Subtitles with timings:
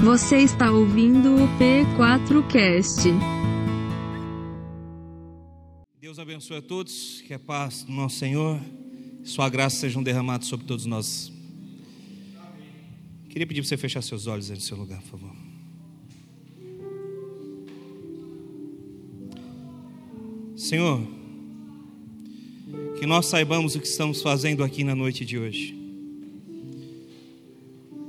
[0.00, 3.10] Você está ouvindo o P4Cast.
[6.00, 8.60] Deus abençoe a todos, que a paz do nosso Senhor,
[9.24, 11.32] sua graça sejam derramadas sobre todos nós.
[13.28, 15.32] Queria pedir para você fechar seus olhos aí no seu lugar, por favor.
[20.56, 21.02] Senhor,
[23.00, 25.77] que nós saibamos o que estamos fazendo aqui na noite de hoje.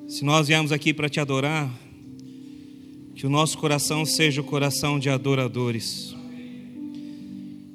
[0.10, 1.72] Se nós viemos aqui para te adorar,
[3.14, 6.16] que o nosso coração seja o coração de adoradores.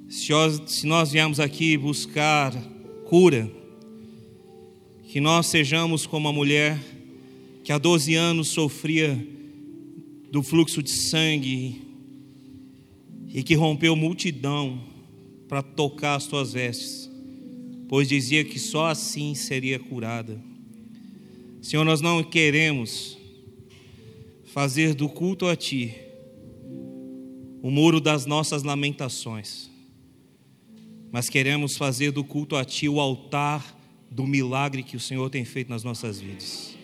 [0.09, 2.53] Se nós viemos aqui buscar
[3.05, 3.49] cura,
[5.07, 6.77] que nós sejamos como a mulher
[7.63, 9.17] que há 12 anos sofria
[10.29, 11.83] do fluxo de sangue
[13.33, 14.81] e que rompeu multidão
[15.47, 17.09] para tocar as tuas vestes,
[17.89, 20.54] pois dizia que só assim seria curada.
[21.65, 23.17] Senhor, nós não queremos
[24.53, 25.95] fazer do culto a Ti
[27.63, 29.71] o muro das nossas lamentações,
[31.11, 35.43] mas queremos fazer do culto a Ti o altar do milagre que o Senhor tem
[35.47, 36.77] feito nas nossas vidas.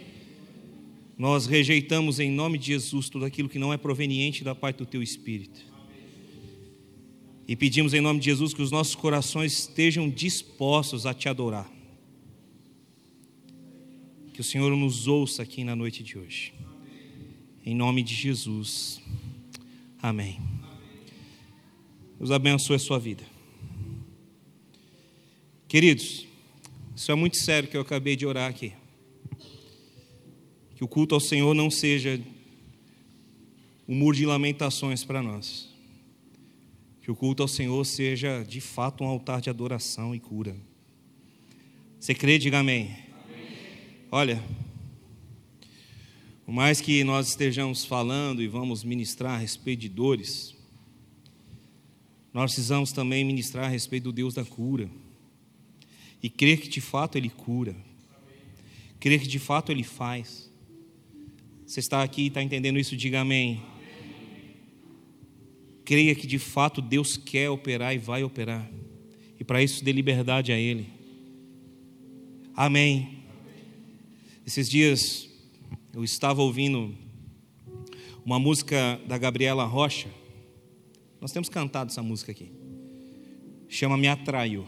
[1.18, 4.86] Nós rejeitamos em nome de Jesus tudo aquilo que não é proveniente da parte do
[4.86, 5.60] Teu Espírito.
[7.46, 11.79] E pedimos em nome de Jesus que os nossos corações estejam dispostos a Te adorar.
[14.40, 16.54] Que o Senhor nos ouça aqui na noite de hoje.
[17.62, 18.98] Em nome de Jesus.
[20.00, 20.40] Amém.
[22.16, 23.22] Deus abençoe a sua vida.
[25.68, 26.26] Queridos,
[26.96, 28.72] isso é muito sério que eu acabei de orar aqui.
[30.74, 32.18] Que o culto ao Senhor não seja
[33.86, 35.68] um muro de lamentações para nós.
[37.02, 40.56] Que o culto ao Senhor seja de fato um altar de adoração e cura.
[42.00, 42.38] Você crê?
[42.38, 43.09] Diga amém.
[44.12, 44.42] Olha,
[46.44, 50.52] por mais que nós estejamos falando e vamos ministrar a respeito de dores,
[52.34, 54.90] nós precisamos também ministrar a respeito do Deus da cura.
[56.20, 57.76] E crer que de fato Ele cura.
[58.98, 60.50] Crer que de fato Ele faz.
[61.64, 62.96] Você está aqui e está entendendo isso?
[62.96, 63.62] Diga amém.
[65.84, 68.68] Creia que de fato Deus quer operar e vai operar.
[69.38, 70.88] E para isso dê liberdade a Ele.
[72.56, 73.19] Amém.
[74.50, 75.28] Esses dias
[75.94, 76.92] eu estava ouvindo
[78.24, 80.08] uma música da Gabriela Rocha.
[81.20, 82.50] Nós temos cantado essa música aqui.
[83.68, 84.66] Chama Me Atraiu.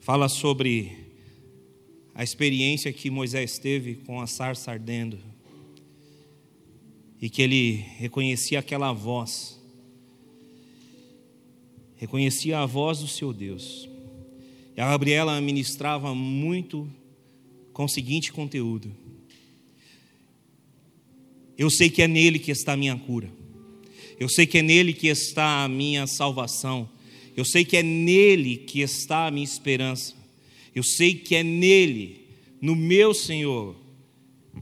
[0.00, 0.92] Fala sobre
[2.14, 5.18] a experiência que Moisés teve com a sarça ardendo
[7.22, 9.58] e que ele reconhecia aquela voz,
[11.96, 13.88] reconhecia a voz do seu Deus.
[14.76, 16.86] E a Gabriela ministrava muito
[17.82, 18.94] com o seguinte conteúdo:
[21.58, 23.28] Eu sei que é nele que está a minha cura,
[24.20, 26.88] eu sei que é nele que está a minha salvação,
[27.36, 30.14] eu sei que é nele que está a minha esperança.
[30.74, 32.24] Eu sei que é nele,
[32.60, 33.76] no meu Senhor,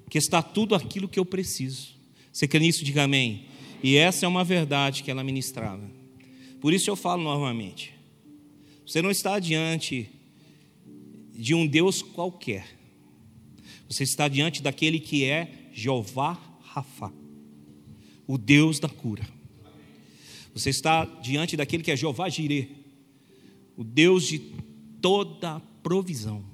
[0.09, 1.91] que está tudo aquilo que eu preciso.
[2.33, 2.85] Você crê nisso?
[2.85, 3.45] Diga amém.
[3.83, 5.89] E essa é uma verdade que ela ministrava.
[6.61, 7.93] Por isso eu falo novamente.
[8.85, 10.11] Você não está diante
[11.33, 12.80] de um Deus qualquer.
[13.91, 17.13] Você está diante daquele que é Jeová Rafa,
[18.25, 19.29] o Deus da cura.
[20.55, 22.69] Você está diante daquele que é Jeová Jireh,
[23.77, 24.39] o Deus de
[25.03, 26.45] toda provisão.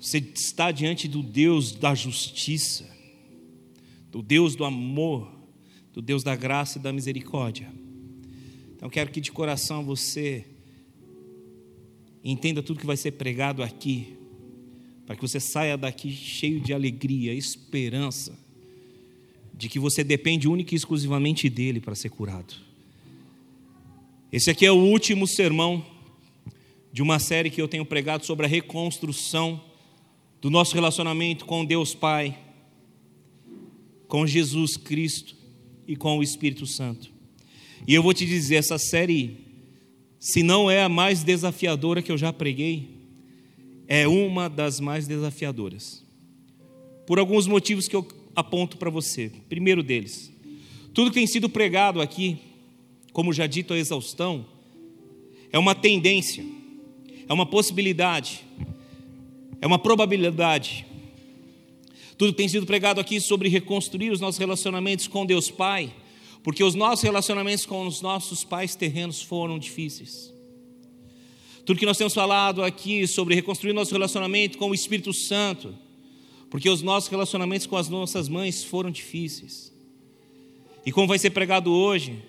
[0.00, 2.88] Você está diante do Deus da justiça,
[4.12, 5.28] do Deus do amor,
[5.92, 7.68] do Deus da graça e da misericórdia.
[8.76, 10.46] Então quero que de coração você
[12.22, 14.17] entenda tudo que vai ser pregado aqui,
[15.08, 18.38] para que você saia daqui cheio de alegria, esperança,
[19.54, 22.52] de que você depende única e exclusivamente dele para ser curado.
[24.30, 25.82] Esse aqui é o último sermão
[26.92, 29.58] de uma série que eu tenho pregado sobre a reconstrução
[30.42, 32.38] do nosso relacionamento com Deus Pai,
[34.08, 35.34] com Jesus Cristo
[35.86, 37.10] e com o Espírito Santo.
[37.86, 39.38] E eu vou te dizer, essa série,
[40.20, 42.97] se não é a mais desafiadora que eu já preguei,
[43.88, 46.04] é uma das mais desafiadoras.
[47.06, 48.06] Por alguns motivos que eu
[48.36, 49.32] aponto para você.
[49.48, 50.30] Primeiro deles,
[50.94, 52.38] tudo que tem sido pregado aqui,
[53.12, 54.46] como já dito a exaustão,
[55.50, 56.44] é uma tendência
[57.28, 58.40] é uma possibilidade,
[59.60, 60.86] é uma probabilidade.
[62.16, 65.94] Tudo tem sido pregado aqui sobre reconstruir os nossos relacionamentos com Deus Pai,
[66.42, 70.32] porque os nossos relacionamentos com os nossos pais terrenos foram difíceis.
[71.68, 75.76] Tudo que nós temos falado aqui sobre reconstruir nosso relacionamento com o Espírito Santo
[76.48, 79.70] Porque os nossos relacionamentos com as nossas mães foram difíceis.
[80.86, 82.22] E como vai ser pregado hoje,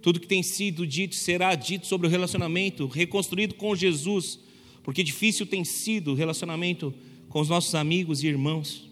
[0.00, 4.40] tudo que tem sido dito será dito sobre o relacionamento reconstruído com Jesus,
[4.82, 6.94] porque difícil tem sido o relacionamento
[7.28, 8.88] com os nossos amigos e irmãos.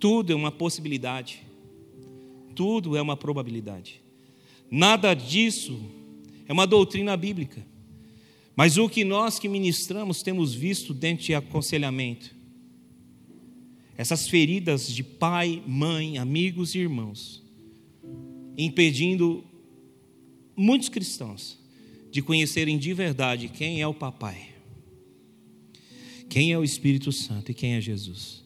[0.00, 1.42] Tudo é uma possibilidade,
[2.54, 4.00] tudo é uma probabilidade.
[4.70, 5.78] Nada disso
[6.48, 7.75] é uma doutrina bíblica.
[8.56, 12.34] Mas o que nós que ministramos temos visto dentro de aconselhamento,
[13.98, 17.44] essas feridas de pai, mãe, amigos e irmãos,
[18.56, 19.44] impedindo
[20.56, 21.58] muitos cristãos
[22.10, 24.54] de conhecerem de verdade quem é o papai,
[26.30, 28.42] quem é o Espírito Santo e quem é Jesus.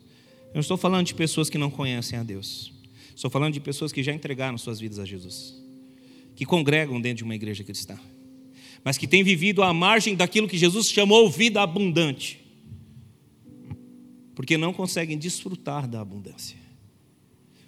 [0.48, 2.72] Eu não estou falando de pessoas que não conhecem a Deus,
[3.14, 5.54] estou falando de pessoas que já entregaram suas vidas a Jesus,
[6.34, 7.96] que congregam dentro de uma igreja cristã
[8.84, 12.40] mas que tem vivido à margem daquilo que Jesus chamou vida abundante,
[14.34, 16.56] porque não conseguem desfrutar da abundância.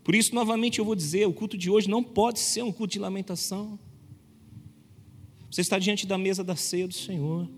[0.03, 2.93] Por isso, novamente, eu vou dizer: o culto de hoje não pode ser um culto
[2.93, 3.79] de lamentação.
[5.51, 7.49] Você está diante da mesa da ceia do Senhor.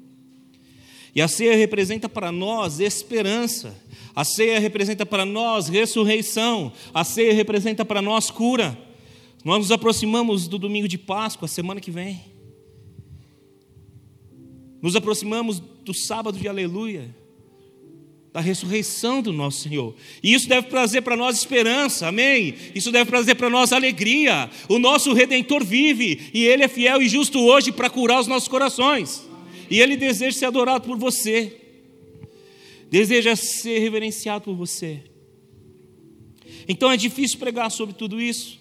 [1.14, 3.80] E a ceia representa para nós esperança,
[4.16, 8.76] a ceia representa para nós ressurreição, a ceia representa para nós cura.
[9.44, 12.33] Nós nos aproximamos do domingo de Páscoa, semana que vem.
[14.84, 17.16] Nos aproximamos do sábado de aleluia,
[18.30, 19.94] da ressurreição do nosso Senhor.
[20.22, 22.54] E isso deve trazer para nós esperança, amém?
[22.74, 24.50] Isso deve trazer para nós alegria.
[24.68, 28.46] O nosso redentor vive e ele é fiel e justo hoje para curar os nossos
[28.46, 29.26] corações.
[29.70, 31.58] E ele deseja ser adorado por você.
[32.90, 35.02] Deseja ser reverenciado por você.
[36.68, 38.60] Então é difícil pregar sobre tudo isso,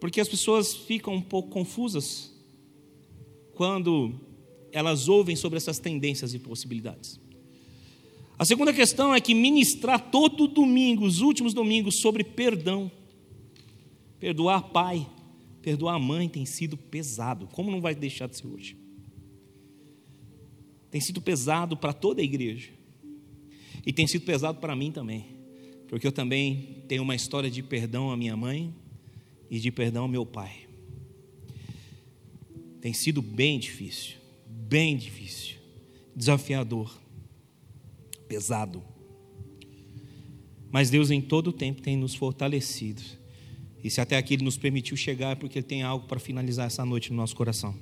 [0.00, 2.32] porque as pessoas ficam um pouco confusas
[3.52, 4.18] quando
[4.74, 7.20] elas ouvem sobre essas tendências e possibilidades.
[8.36, 12.90] A segunda questão é que ministrar todo domingo, os últimos domingos, sobre perdão,
[14.18, 15.06] perdoar pai,
[15.62, 17.46] perdoar mãe, tem sido pesado.
[17.52, 18.76] Como não vai deixar de ser hoje?
[20.90, 22.70] Tem sido pesado para toda a igreja.
[23.86, 25.26] E tem sido pesado para mim também.
[25.86, 28.74] Porque eu também tenho uma história de perdão à minha mãe
[29.48, 30.66] e de perdão ao meu pai.
[32.80, 34.23] Tem sido bem difícil
[34.68, 35.56] bem difícil,
[36.14, 36.96] desafiador,
[38.26, 38.82] pesado.
[40.70, 43.02] Mas Deus em todo o tempo tem nos fortalecido.
[43.82, 46.66] E se até aqui Ele nos permitiu chegar, é porque Ele tem algo para finalizar
[46.66, 47.74] essa noite no nosso coração.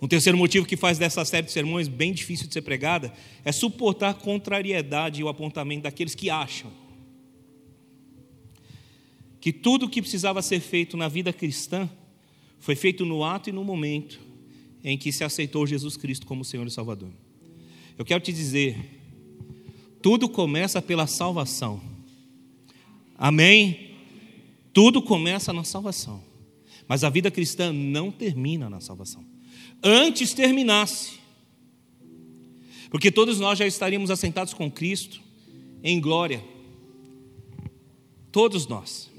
[0.00, 3.12] Um terceiro motivo que faz dessa série de sermões bem difícil de ser pregada
[3.44, 6.70] é suportar contrariedade e o apontamento daqueles que acham
[9.40, 11.90] que tudo o que precisava ser feito na vida cristã
[12.62, 14.20] foi feito no ato e no momento
[14.84, 17.10] em que se aceitou Jesus Cristo como Senhor e Salvador.
[17.98, 18.78] Eu quero te dizer,
[20.00, 21.82] tudo começa pela salvação.
[23.18, 23.96] Amém?
[24.72, 26.22] Tudo começa na salvação.
[26.86, 29.24] Mas a vida cristã não termina na salvação.
[29.82, 31.14] Antes terminasse.
[32.90, 35.20] Porque todos nós já estaríamos assentados com Cristo
[35.82, 36.44] em glória.
[38.30, 39.10] Todos nós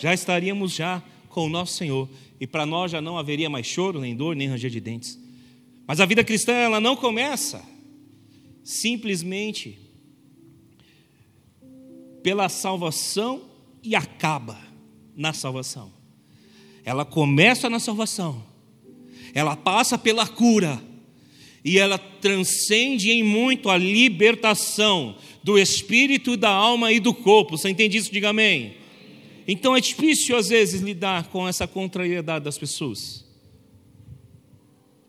[0.00, 2.08] já estaríamos já com o nosso Senhor
[2.40, 5.20] e para nós já não haveria mais choro, nem dor, nem ranger de dentes.
[5.86, 7.62] Mas a vida cristã, ela não começa
[8.64, 9.78] simplesmente
[12.22, 13.42] pela salvação
[13.82, 14.58] e acaba
[15.14, 15.92] na salvação.
[16.82, 18.42] Ela começa na salvação,
[19.34, 20.82] ela passa pela cura,
[21.62, 27.58] e ela transcende em muito a libertação do espírito, da alma e do corpo.
[27.58, 28.10] Você entende isso?
[28.10, 28.79] Diga amém.
[29.52, 33.24] Então é difícil às vezes lidar com essa contrariedade das pessoas,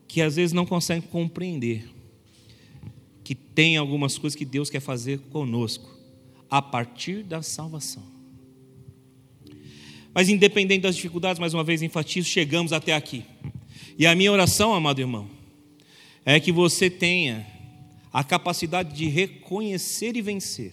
[0.08, 1.88] que às vezes não conseguem compreender
[3.22, 5.96] que tem algumas coisas que Deus quer fazer conosco
[6.50, 8.02] a partir da salvação.
[10.12, 13.24] Mas independente das dificuldades, mais uma vez enfatizo, chegamos até aqui.
[13.96, 15.30] E a minha oração, amado irmão,
[16.24, 17.46] é que você tenha
[18.12, 20.72] a capacidade de reconhecer e vencer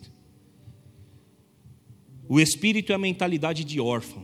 [2.30, 4.24] o espírito e a mentalidade de órfão,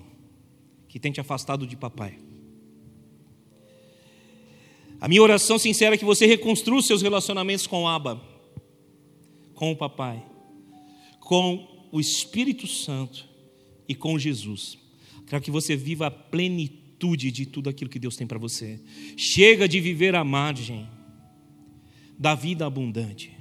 [0.88, 2.20] que tem te afastado de papai.
[5.02, 8.22] A minha oração sincera é que você reconstrua seus relacionamentos com Abba,
[9.56, 10.24] com o papai,
[11.20, 13.28] com o Espírito Santo
[13.88, 14.78] e com Jesus.
[15.26, 18.80] Quero que você viva a plenitude de tudo aquilo que Deus tem para você.
[19.18, 20.88] Chega de viver à margem
[22.18, 23.32] da vida abundante.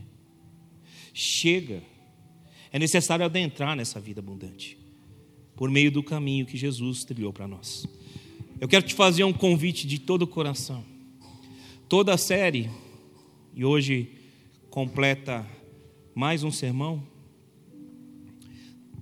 [1.12, 1.82] Chega
[2.74, 4.76] é necessário adentrar nessa vida abundante,
[5.54, 7.86] por meio do caminho que Jesus trilhou para nós.
[8.60, 10.84] Eu quero te fazer um convite de todo o coração.
[11.88, 12.68] Toda a série,
[13.54, 14.10] e hoje
[14.70, 15.46] completa
[16.16, 17.06] mais um sermão.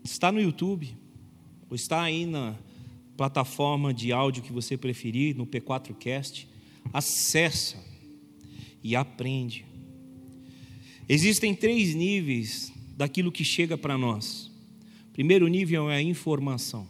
[0.05, 0.95] Está no YouTube,
[1.71, 2.59] ou está aí na
[3.17, 6.47] plataforma de áudio que você preferir, no P4Cast.
[6.93, 7.83] Acessa
[8.85, 9.65] e aprende.
[11.09, 12.71] Existem três níveis
[13.03, 14.49] daquilo que chega para nós.
[15.13, 16.87] Primeiro nível é a informação.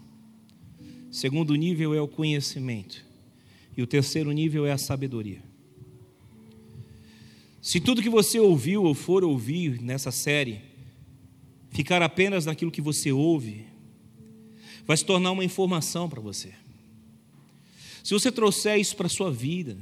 [1.11, 3.03] Segundo nível é o conhecimento.
[3.75, 5.43] E o terceiro nível é a sabedoria.
[7.63, 10.61] Se tudo que você ouviu ou for ouvir nessa série
[11.71, 13.65] ficar apenas naquilo que você ouve,
[14.87, 16.53] vai se tornar uma informação para você.
[18.05, 19.79] Se você trouxer isso para a sua vida,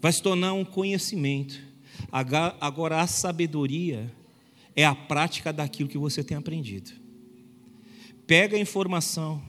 [0.00, 1.60] vai se tornar um conhecimento.
[2.60, 4.16] Agora, a sabedoria
[4.78, 6.92] é a prática daquilo que você tem aprendido.
[8.28, 9.42] Pega a informação,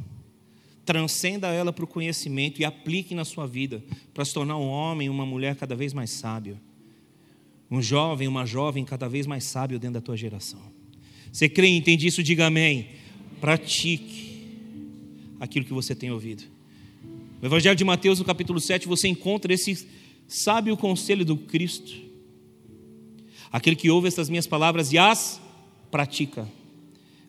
[0.84, 5.08] transcenda ela para o conhecimento e aplique na sua vida para se tornar um homem,
[5.08, 6.60] uma mulher cada vez mais sábio.
[7.70, 10.60] Um jovem, uma jovem cada vez mais sábio dentro da tua geração.
[11.32, 12.24] Você crê e entende isso?
[12.24, 12.88] Diga amém.
[13.40, 14.48] Pratique
[15.40, 16.42] aquilo que você tem ouvido.
[17.40, 19.88] No Evangelho de Mateus, no capítulo 7, você encontra esse
[20.28, 22.09] sábio conselho do Cristo.
[23.52, 25.42] Aquele que ouve estas minhas palavras e as
[25.90, 26.48] pratica.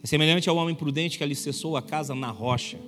[0.03, 2.79] É semelhante ao homem prudente que alicerçou a casa na rocha.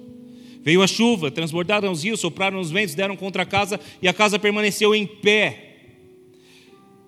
[0.63, 4.13] Veio a chuva, transbordaram os rios, sopraram os ventos, deram contra a casa e a
[4.13, 5.71] casa permaneceu em pé.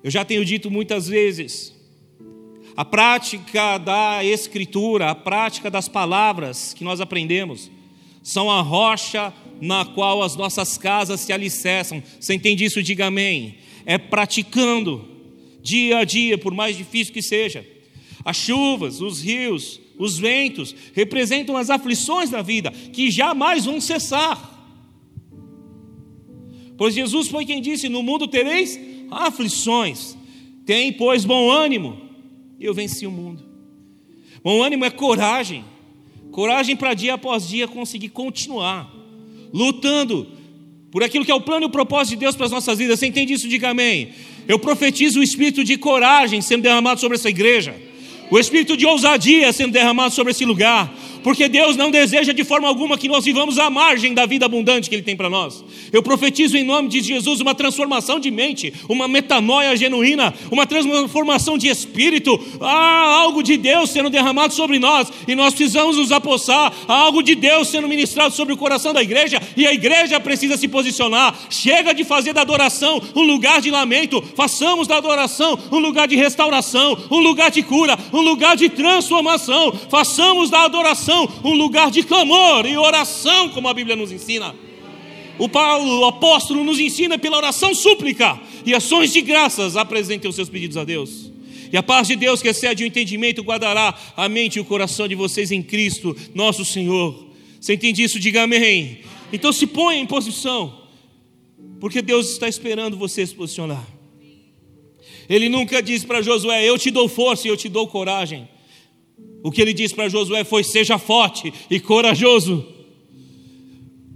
[0.02, 1.74] Eu já tenho dito muitas vezes,
[2.76, 7.70] a prática da Escritura, a prática das palavras que nós aprendemos,
[8.22, 12.02] são a rocha na qual as nossas casas se alicerçam.
[12.18, 12.82] Você entende isso?
[12.82, 13.56] Diga amém.
[13.86, 15.08] É praticando,
[15.64, 17.66] dia a dia, por mais difícil que seja.
[18.22, 24.52] As chuvas, os rios, os ventos representam as aflições da vida que jamais vão cessar.
[26.76, 28.78] Pois Jesus foi quem disse: No mundo tereis
[29.10, 30.16] aflições,
[30.66, 31.98] tem, pois, bom ânimo.
[32.60, 33.42] Eu venci o mundo.
[34.42, 35.64] Bom ânimo é coragem,
[36.30, 38.92] coragem para dia após dia conseguir continuar
[39.52, 40.26] lutando
[40.90, 42.98] por aquilo que é o plano e o propósito de Deus para as nossas vidas.
[42.98, 43.48] Você entende isso?
[43.48, 44.12] Diga amém.
[44.46, 47.74] Eu profetizo o espírito de coragem sendo derramado sobre essa igreja.
[48.30, 50.92] O espírito de ousadia sendo derramado sobre esse lugar,
[51.24, 54.90] porque Deus não deseja de forma alguma que nós vivamos à margem da vida abundante
[54.90, 55.64] que Ele tem para nós.
[55.90, 61.56] Eu profetizo em nome de Jesus uma transformação de mente, uma metanoia genuína, uma transformação
[61.56, 62.38] de espírito.
[62.60, 66.70] Há algo de Deus sendo derramado sobre nós e nós precisamos nos apossar.
[66.86, 70.58] Há algo de Deus sendo ministrado sobre o coração da igreja e a igreja precisa
[70.58, 71.34] se posicionar.
[71.48, 76.16] Chega de fazer da adoração um lugar de lamento, façamos da adoração um lugar de
[76.16, 79.72] restauração, um lugar de cura, um lugar de transformação.
[79.88, 81.13] Façamos da adoração
[81.44, 84.54] um lugar de clamor e oração, como a Bíblia nos ensina.
[85.38, 90.36] O Paulo, o apóstolo, nos ensina pela oração súplica e ações de graças, apresentem os
[90.36, 91.32] seus pedidos a Deus.
[91.72, 95.08] E a paz de Deus, que excede o entendimento, guardará a mente e o coração
[95.08, 97.26] de vocês em Cristo, nosso Senhor.
[97.60, 98.20] Você entende isso?
[98.20, 99.00] Diga amém.
[99.32, 100.82] Então se ponha em posição,
[101.80, 103.84] porque Deus está esperando você se posicionar.
[105.28, 108.48] Ele nunca disse para Josué: Eu te dou força e eu te dou coragem.
[109.42, 112.66] O que ele disse para Josué foi: Seja forte e corajoso.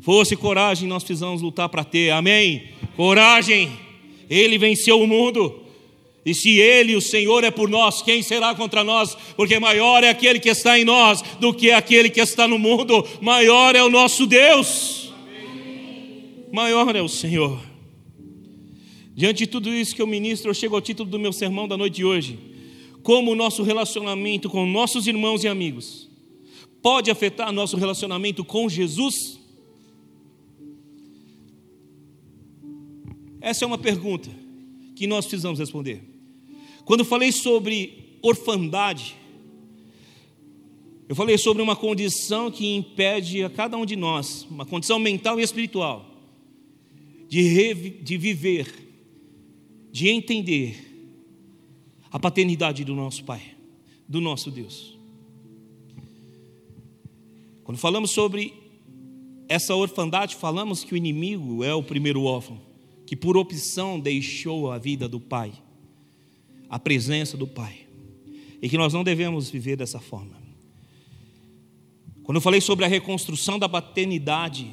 [0.00, 2.68] Força e coragem nós precisamos lutar para ter, amém?
[2.96, 3.70] Coragem,
[4.30, 5.64] ele venceu o mundo.
[6.24, 9.16] E se Ele, o Senhor, é por nós, quem será contra nós?
[9.36, 13.06] Porque maior é aquele que está em nós do que aquele que está no mundo,
[13.20, 15.12] maior é o nosso Deus,
[16.52, 17.58] maior é o Senhor.
[19.14, 21.76] Diante de tudo isso que eu ministro, eu chego ao título do meu sermão da
[21.76, 22.38] noite de hoje.
[23.08, 26.10] Como o nosso relacionamento com nossos irmãos e amigos
[26.82, 29.40] pode afetar nosso relacionamento com Jesus?
[33.40, 34.28] Essa é uma pergunta
[34.94, 36.02] que nós precisamos responder.
[36.84, 39.16] Quando falei sobre orfandade,
[41.08, 45.40] eu falei sobre uma condição que impede a cada um de nós, uma condição mental
[45.40, 46.14] e espiritual,
[47.26, 48.86] de, de viver
[49.90, 50.87] de entender
[52.10, 53.42] a paternidade do nosso Pai,
[54.08, 54.96] do nosso Deus.
[57.64, 58.54] Quando falamos sobre
[59.48, 62.60] essa orfandade, falamos que o inimigo é o primeiro órfão,
[63.06, 65.52] que por opção deixou a vida do Pai,
[66.68, 67.86] a presença do Pai,
[68.60, 70.36] e que nós não devemos viver dessa forma.
[72.22, 74.70] Quando eu falei sobre a reconstrução da paternidade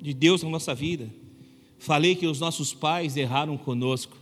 [0.00, 1.10] de Deus na nossa vida,
[1.78, 4.16] falei que os nossos pais erraram conosco,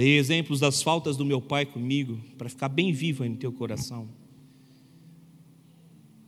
[0.00, 3.52] Dei exemplos das faltas do meu pai comigo, para ficar bem vivo aí no teu
[3.52, 4.08] coração.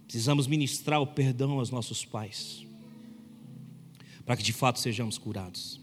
[0.04, 2.66] Precisamos ministrar o perdão aos nossos pais,
[4.26, 5.80] para que de fato sejamos curados.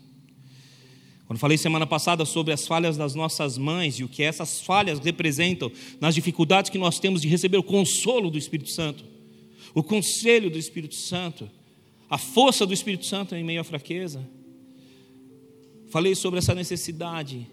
[1.25, 4.99] Quando falei semana passada sobre as falhas das nossas mães e o que essas falhas
[4.99, 9.03] representam nas dificuldades que nós temos de receber o consolo do Espírito Santo,
[9.73, 11.49] o conselho do Espírito Santo,
[12.07, 14.29] a força do Espírito Santo em meio à fraqueza.
[15.89, 17.47] Falei sobre essa necessidade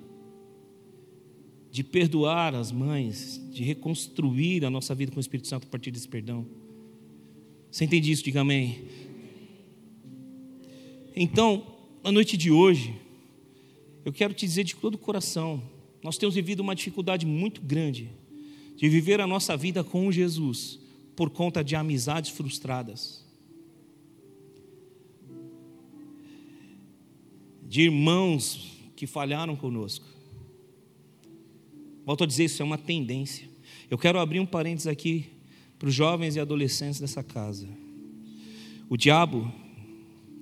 [1.77, 5.91] de perdoar as mães, de reconstruir a nossa vida com o Espírito Santo a partir
[5.91, 6.47] desse perdão.
[7.71, 8.25] Você entende isso?
[8.25, 8.83] Diga amém.
[11.15, 11.67] Então,
[12.03, 12.99] na noite de hoje,
[14.07, 15.63] eu quero te dizer de todo o coração:
[16.03, 18.09] nós temos vivido uma dificuldade muito grande
[18.75, 20.79] de viver a nossa vida com Jesus
[21.15, 23.23] por conta de amizades frustradas,
[27.63, 30.16] de irmãos que falharam conosco.
[32.07, 33.49] Volto a dizer, isso é uma tendência.
[33.91, 35.27] Eu quero abrir um parênteses aqui
[35.77, 37.69] para os jovens e adolescentes dessa casa.
[38.89, 39.53] O diabo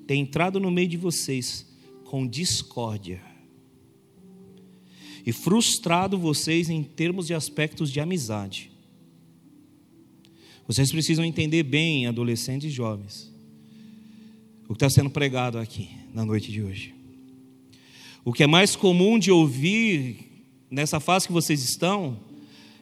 [0.07, 1.67] tem entrado no meio de vocês
[2.05, 3.23] com discórdia
[5.25, 8.71] e frustrado vocês em termos de aspectos de amizade.
[10.69, 13.33] Vocês precisam entender bem, adolescentes e jovens,
[14.65, 16.95] o que está sendo pregado aqui na noite de hoje.
[18.23, 20.34] O que é mais comum de ouvir
[20.75, 22.19] nessa fase que vocês estão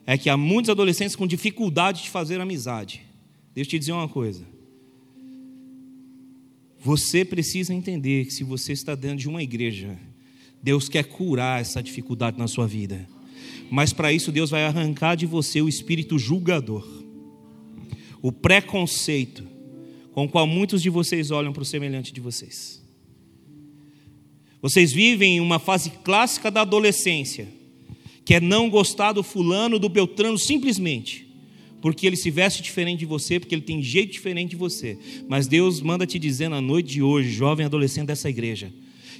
[0.06, 3.02] é que há muitos adolescentes com dificuldade de fazer amizade.
[3.54, 4.44] Deixa eu te dizer uma coisa.
[6.80, 9.96] Você precisa entender que se você está dentro de uma igreja
[10.62, 13.08] Deus quer curar essa dificuldade na sua vida.
[13.68, 16.86] Mas para isso, Deus vai arrancar de você o espírito julgador,
[18.20, 19.44] o preconceito
[20.12, 22.80] com o qual muitos de vocês olham para o semelhante de vocês.
[24.60, 27.48] Vocês vivem uma fase clássica da adolescência,
[28.24, 31.32] que é não gostar do fulano, do Beltrano, simplesmente
[31.82, 34.96] porque ele se veste diferente de você, porque ele tem jeito diferente de você.
[35.28, 38.72] Mas Deus manda te dizer na noite de hoje, jovem adolescente dessa igreja,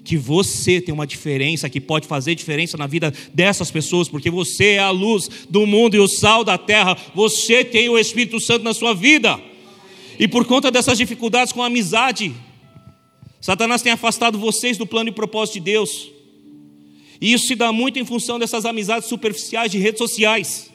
[0.04, 4.74] que você tem uma diferença, que pode fazer diferença na vida dessas pessoas, porque você
[4.74, 8.62] é a luz do mundo e o sal da terra, você tem o Espírito Santo
[8.62, 9.40] na sua vida.
[10.16, 12.32] E por conta dessas dificuldades com a amizade,
[13.40, 16.12] Satanás tem afastado vocês do plano e propósito de Deus.
[17.22, 20.70] E isso se dá muito em função dessas amizades superficiais de redes sociais.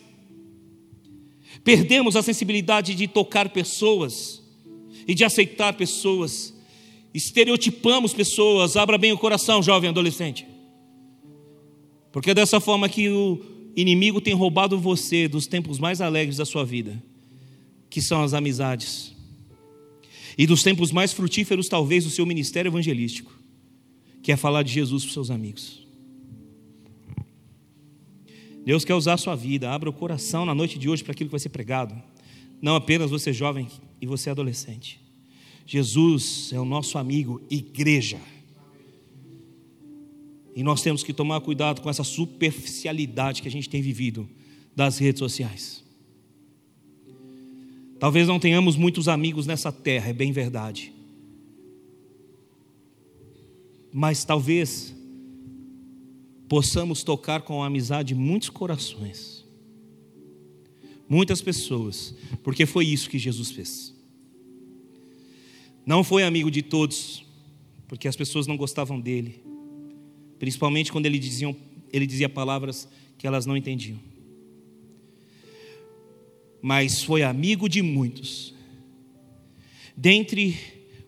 [1.64, 4.42] Perdemos a sensibilidade de tocar pessoas
[5.08, 6.58] e de aceitar pessoas
[7.18, 8.78] estereotipamos pessoas.
[8.78, 10.46] Abra bem o coração, jovem adolescente.
[12.12, 13.42] Porque é dessa forma que o
[13.76, 17.02] inimigo tem roubado você dos tempos mais alegres da sua vida,
[17.90, 19.16] que são as amizades,
[20.38, 23.32] e dos tempos mais frutíferos, talvez, do seu ministério evangelístico,
[24.22, 25.87] que é falar de Jesus para os seus amigos.
[28.68, 31.30] Deus quer usar a sua vida, abra o coração na noite de hoje para aquilo
[31.30, 31.96] que vai ser pregado,
[32.62, 33.70] não apenas você jovem
[34.02, 35.00] e você adolescente.
[35.66, 38.20] Jesus é o nosso amigo, igreja.
[40.54, 44.28] E nós temos que tomar cuidado com essa superficialidade que a gente tem vivido
[44.76, 45.82] das redes sociais.
[47.98, 50.92] Talvez não tenhamos muitos amigos nessa terra, é bem verdade.
[53.94, 54.94] Mas talvez
[56.48, 59.46] possamos tocar com a amizade muitos corações,
[61.08, 63.96] muitas pessoas, porque foi isso que Jesus fez.
[65.86, 67.26] Não foi amigo de todos,
[67.88, 69.42] porque as pessoas não gostavam dele,
[70.38, 71.56] principalmente quando ele, diziam,
[71.92, 74.00] ele dizia palavras que elas não entendiam.
[76.62, 78.54] Mas foi amigo de muitos.
[79.96, 80.58] Dentre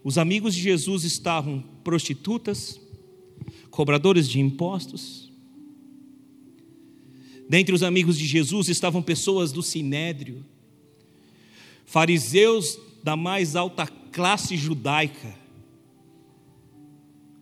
[0.04, 2.80] os amigos de Jesus estavam prostitutas,
[3.70, 5.29] cobradores de impostos.
[7.50, 10.46] Dentre os amigos de Jesus estavam pessoas do sinédrio,
[11.84, 15.36] fariseus da mais alta classe judaica,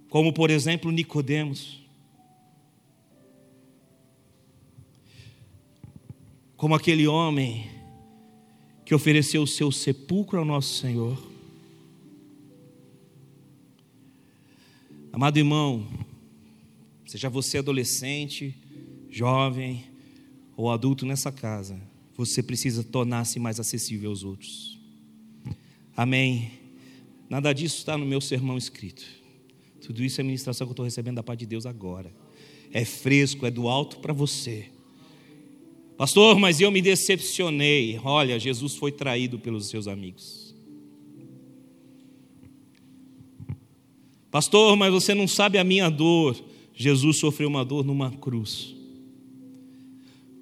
[0.09, 1.81] como por exemplo Nicodemos,
[6.55, 7.69] como aquele homem
[8.85, 11.21] que ofereceu o seu sepulcro ao nosso Senhor.
[15.11, 15.85] Amado irmão,
[17.05, 18.55] seja você adolescente,
[19.09, 19.96] jovem
[20.57, 21.79] ou adulto nessa casa,
[22.15, 24.79] você precisa tornar-se mais acessível aos outros.
[25.95, 26.51] Amém.
[27.29, 29.05] Nada disso está no meu sermão escrito.
[29.85, 32.11] Tudo isso é ministração que eu estou recebendo da parte de Deus agora.
[32.73, 34.65] É fresco, é do alto para você.
[35.95, 37.99] Pastor, mas eu me decepcionei.
[38.03, 40.55] Olha, Jesus foi traído pelos seus amigos.
[44.31, 46.35] Pastor, mas você não sabe a minha dor.
[46.73, 48.76] Jesus sofreu uma dor numa cruz.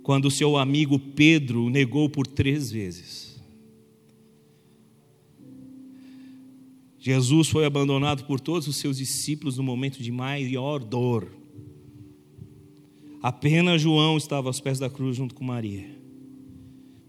[0.06, 3.42] Quando seu amigo Pedro o negou por três vezes.
[7.00, 11.36] Jesus foi abandonado por todos os seus discípulos no momento de maior dor.
[13.20, 15.90] Apenas João estava aos pés da cruz junto com Maria.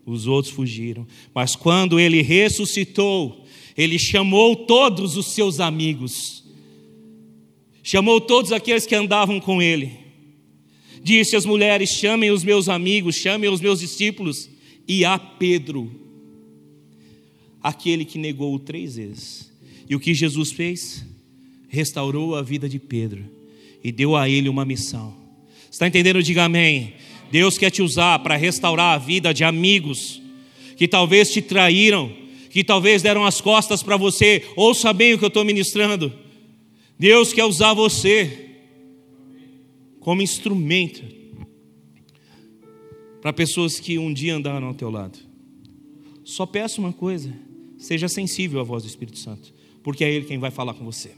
[0.07, 1.07] Os outros fugiram.
[1.35, 3.45] Mas quando ele ressuscitou,
[3.77, 6.43] ele chamou todos os seus amigos,
[7.83, 10.06] chamou todos aqueles que andavam com ele.
[11.07, 14.51] Disse às mulheres: chamem os meus amigos, chamem os meus discípulos,
[14.89, 15.89] e a Pedro,
[17.63, 19.53] aquele que negou três vezes.
[19.89, 21.07] E o que Jesus fez?
[21.69, 23.25] Restaurou a vida de Pedro
[23.85, 25.15] e deu a ele uma missão.
[25.71, 26.21] Está entendendo?
[26.21, 26.95] Diga amém.
[27.31, 30.21] Deus quer te usar para restaurar a vida de amigos
[30.77, 32.13] que talvez te traíram,
[32.51, 34.45] que talvez deram as costas para você.
[34.57, 36.13] Ouça bem o que eu estou ministrando.
[36.99, 38.46] Deus quer usar você
[40.07, 41.03] como instrumento
[43.21, 45.19] para pessoas que um dia andaram ao teu lado.
[46.23, 47.37] Só peço uma coisa:
[47.77, 51.11] seja sensível à voz do Espírito Santo, porque é Ele quem vai falar com você.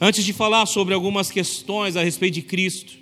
[0.00, 2.98] Antes de falar sobre algumas questões a respeito de Cristo,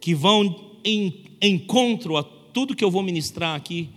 [0.00, 3.88] que vão em encontro a tudo que eu vou ministrar aqui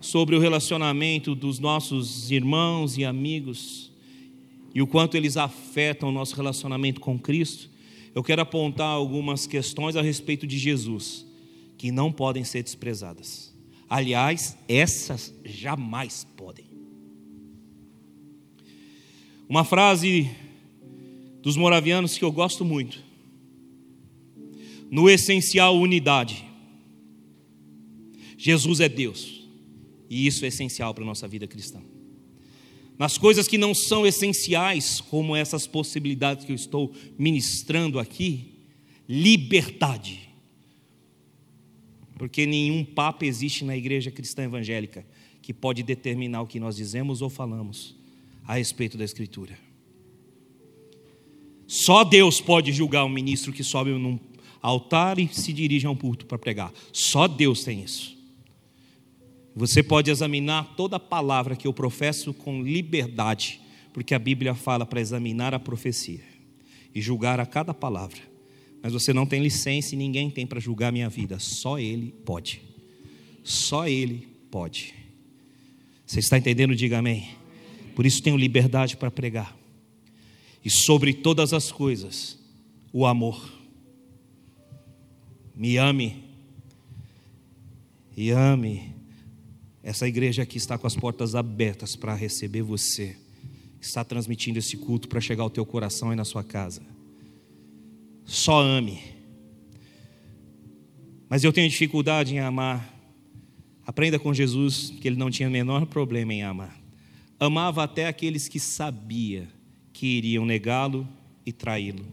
[0.00, 3.92] sobre o relacionamento dos nossos irmãos e amigos
[4.76, 7.70] e o quanto eles afetam o nosso relacionamento com Cristo,
[8.14, 11.24] eu quero apontar algumas questões a respeito de Jesus
[11.78, 13.56] que não podem ser desprezadas.
[13.88, 16.66] Aliás, essas jamais podem.
[19.48, 20.30] Uma frase
[21.40, 23.02] dos moravianos que eu gosto muito
[24.90, 26.44] no essencial unidade.
[28.36, 29.48] Jesus é Deus,
[30.10, 31.80] e isso é essencial para a nossa vida cristã.
[32.98, 38.54] Nas coisas que não são essenciais, como essas possibilidades que eu estou ministrando aqui,
[39.08, 40.28] liberdade.
[42.16, 45.06] Porque nenhum papa existe na igreja cristã evangélica
[45.42, 47.94] que pode determinar o que nós dizemos ou falamos
[48.46, 49.58] a respeito da Escritura.
[51.66, 54.18] Só Deus pode julgar um ministro que sobe num
[54.62, 56.72] altar e se dirige a um púlpito para pregar.
[56.92, 58.15] Só Deus tem isso.
[59.56, 63.58] Você pode examinar toda palavra que eu professo com liberdade,
[63.90, 66.20] porque a Bíblia fala para examinar a profecia
[66.94, 68.18] e julgar a cada palavra.
[68.82, 72.12] Mas você não tem licença e ninguém tem para julgar a minha vida, só Ele
[72.26, 72.60] pode.
[73.42, 74.92] Só Ele pode.
[76.04, 76.76] Você está entendendo?
[76.76, 77.30] Diga amém.
[77.94, 79.56] Por isso tenho liberdade para pregar.
[80.62, 82.38] E sobre todas as coisas,
[82.92, 83.50] o amor
[85.54, 86.24] me ame.
[88.14, 88.95] E ame.
[89.86, 93.16] Essa igreja aqui está com as portas abertas para receber você.
[93.80, 96.82] Está transmitindo esse culto para chegar ao teu coração e na sua casa.
[98.24, 98.98] Só ame.
[101.28, 102.92] Mas eu tenho dificuldade em amar.
[103.86, 106.76] Aprenda com Jesus que ele não tinha o menor problema em amar.
[107.38, 109.46] Amava até aqueles que sabia
[109.92, 111.06] que iriam negá-lo
[111.46, 112.04] e traí-lo.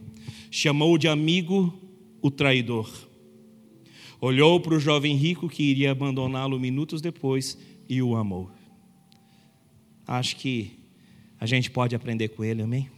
[0.52, 1.74] Chamou de amigo
[2.22, 2.88] o traidor
[4.26, 7.58] olhou para o jovem rico que iria abandoná-lo minutos depois
[7.90, 8.50] e o amou.
[10.08, 10.80] Acho que
[11.38, 12.90] a gente pode aprender com ele, amém?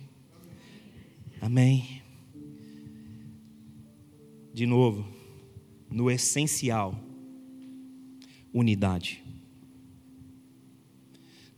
[1.41, 2.03] Amém.
[4.53, 5.03] De novo,
[5.89, 6.95] no essencial,
[8.53, 9.23] unidade.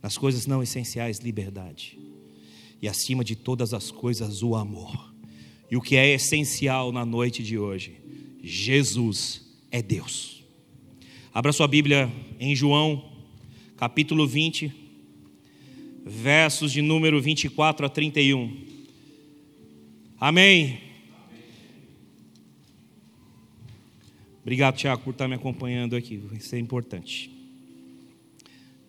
[0.02, 1.98] Nas coisas não essenciais, liberdade.
[2.80, 5.12] E acima de todas as coisas, o amor.
[5.70, 8.00] E o que é essencial na noite de hoje?
[8.42, 10.42] Jesus é Deus.
[11.32, 13.12] Abra sua Bíblia em João,
[13.76, 14.72] capítulo 20,
[16.04, 18.66] versos de número 24 a 31.
[20.18, 20.80] Amém.
[24.42, 26.22] Obrigado, Tiago, por estar me acompanhando aqui.
[26.32, 27.30] Isso é importante.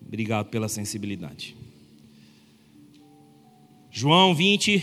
[0.00, 1.54] Obrigado pela sensibilidade.
[3.92, 4.82] João 20,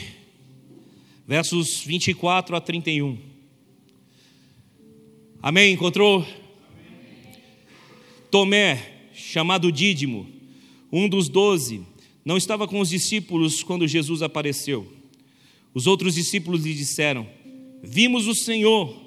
[1.28, 3.27] versos 24 a 31.
[5.42, 5.74] Amém?
[5.74, 6.26] Encontrou?
[8.32, 10.28] Tomé, chamado Dídimo,
[10.92, 11.82] um dos doze,
[12.26, 14.92] não estava com os discípulos quando Jesus apareceu.
[15.74, 17.28] Os outros discípulos lhe disseram:
[17.84, 19.06] Vimos o Senhor.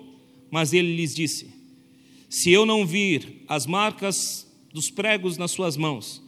[0.51, 1.49] Mas ele lhes disse:
[2.29, 6.23] Se eu não vir as marcas dos pregos nas suas mãos,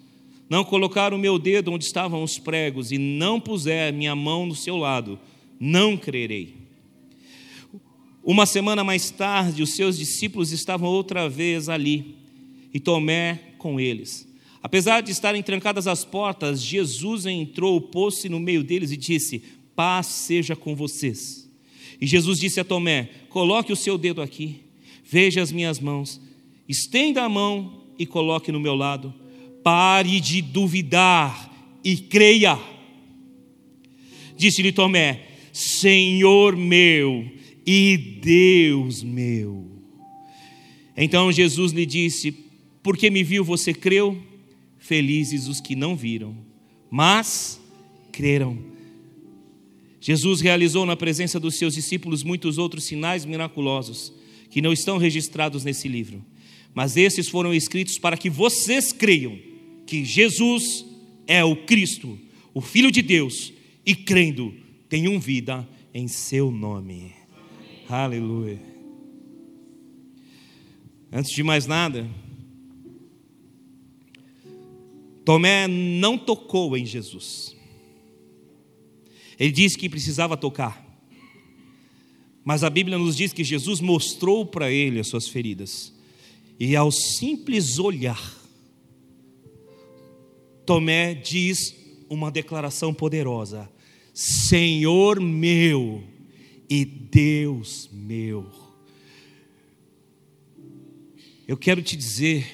[0.49, 4.55] não colocar o meu dedo onde estavam os pregos e não puser minha mão no
[4.55, 5.19] seu lado,
[5.59, 6.62] não crerei.
[8.25, 12.15] Uma semana mais tarde, os seus discípulos estavam outra vez ali
[12.73, 14.29] e Tomé com eles.
[14.63, 19.43] Apesar de estarem trancadas as portas, Jesus entrou, pôs-se no meio deles e disse:
[19.75, 21.51] Paz seja com vocês.
[22.01, 24.61] E Jesus disse a Tomé: Coloque o seu dedo aqui,
[25.05, 26.21] veja as minhas mãos,
[26.69, 29.13] estenda a mão e coloque no meu lado.
[29.65, 31.51] Pare de duvidar
[31.83, 32.57] e creia.
[34.37, 39.67] Disse-lhe Tomé: Senhor meu e Deus meu.
[40.97, 42.33] Então Jesus lhe disse:
[42.83, 44.21] Porque me viu, você creu?
[44.79, 46.37] Felizes os que não viram,
[46.91, 47.61] mas
[48.11, 48.59] creram.
[50.01, 54.13] Jesus realizou na presença dos seus discípulos muitos outros sinais miraculosos
[54.51, 56.23] que não estão registrados nesse livro,
[56.75, 59.39] mas esses foram escritos para que vocês creiam
[59.87, 60.85] que Jesus
[61.27, 62.19] é o Cristo,
[62.53, 63.53] o Filho de Deus,
[63.87, 64.53] e crendo,
[64.89, 67.22] tenham vida em seu nome.
[67.95, 68.59] Aleluia.
[71.13, 72.09] Antes de mais nada,
[75.27, 77.55] Tomé não tocou em Jesus.
[79.39, 80.83] Ele disse que precisava tocar.
[82.43, 85.93] Mas a Bíblia nos diz que Jesus mostrou para ele as suas feridas.
[86.59, 88.39] E ao simples olhar,
[90.65, 91.77] Tomé diz
[92.09, 93.71] uma declaração poderosa:
[94.15, 96.11] Senhor meu
[96.73, 98.51] e Deus meu.
[101.47, 102.47] Eu quero te dizer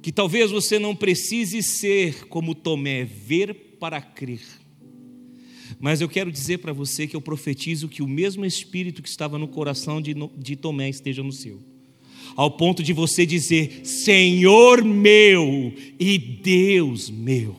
[0.00, 4.40] que talvez você não precise ser como Tomé, ver para crer.
[5.78, 9.38] Mas eu quero dizer para você que eu profetizo que o mesmo Espírito que estava
[9.38, 11.62] no coração de, de Tomé esteja no seu.
[12.34, 17.54] Ao ponto de você dizer: Senhor meu e Deus meu.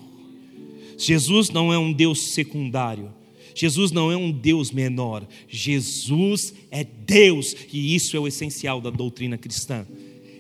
[0.98, 3.17] Jesus não é um Deus secundário.
[3.58, 5.28] Jesus não é um Deus menor.
[5.50, 9.86] Jesus é Deus, e isso é o essencial da doutrina cristã.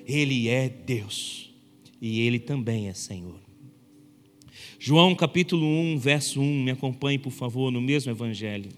[0.05, 1.49] Ele é Deus
[1.99, 3.39] e ele também é Senhor.
[4.79, 8.69] João capítulo 1, verso 1, me acompanhe por favor no mesmo evangelho.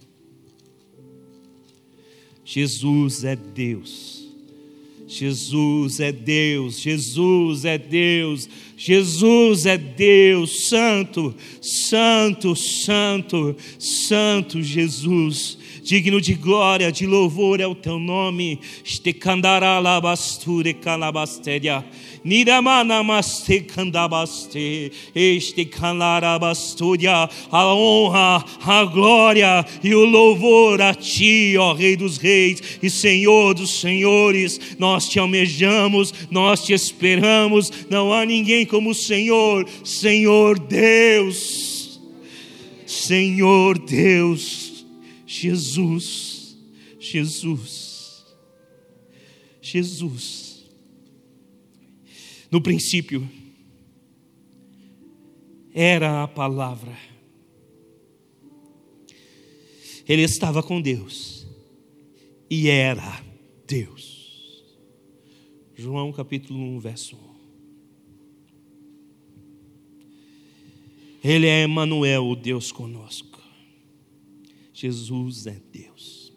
[2.45, 4.28] Jesus é Deus.
[5.09, 16.21] Jesus é Deus, Jesus é Deus, Jesus é Deus, Santo, Santo, Santo, Santo Jesus, digno
[16.21, 18.59] de glória, de louvor é o teu nome.
[18.85, 21.83] Este candará labasture calabasteria.
[22.29, 31.95] Nidamanamaste candabaste, este canarabasturia, a honra, a glória e o louvor a ti, ó Rei
[31.95, 34.77] dos Reis e Senhor dos Senhores.
[34.77, 37.71] Nós te almejamos, nós te esperamos.
[37.89, 41.99] Não há ninguém como o Senhor, Senhor Deus,
[42.85, 44.85] Senhor Deus,
[45.25, 46.55] Jesus,
[46.99, 48.23] Jesus,
[49.59, 50.48] Jesus.
[52.51, 53.29] No princípio,
[55.73, 56.97] era a palavra.
[60.07, 61.45] Ele estava com Deus
[62.49, 63.23] e era
[63.67, 64.65] Deus.
[65.75, 67.29] João capítulo 1, verso 1.
[71.23, 73.39] Ele é Emmanuel, o Deus conosco.
[74.73, 76.33] Jesus é Deus.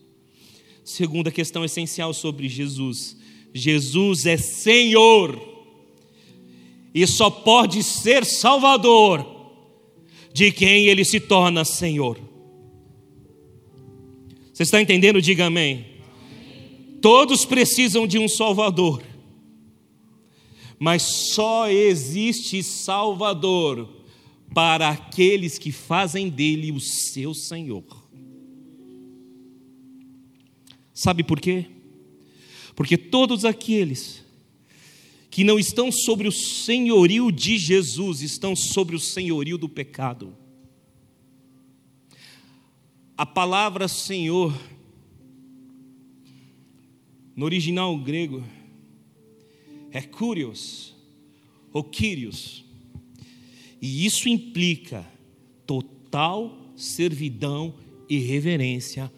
[0.85, 3.17] Segunda questão essencial sobre Jesus:
[3.55, 5.52] Jesus é Senhor
[6.95, 9.27] e só pode ser Salvador
[10.33, 12.19] de quem ele se torna Senhor.
[14.53, 15.21] Você está entendendo?
[15.21, 15.87] Diga amém.
[17.01, 19.03] Todos precisam de um Salvador,
[20.79, 23.89] mas só existe Salvador
[24.55, 27.85] para aqueles que fazem dele o seu Senhor.
[30.93, 31.67] Sabe por quê?
[32.77, 34.22] Porque todos aqueles
[35.33, 40.37] que não estão sobre o senhorio de Jesus, estão sobre o senhorio do pecado.
[43.17, 44.55] A palavra Senhor,
[47.35, 48.45] no original grego,
[49.91, 50.95] é Curios
[51.73, 52.63] ou Kyrios,
[53.81, 55.11] e isso implica
[55.67, 57.75] total servidão
[58.07, 59.11] e reverência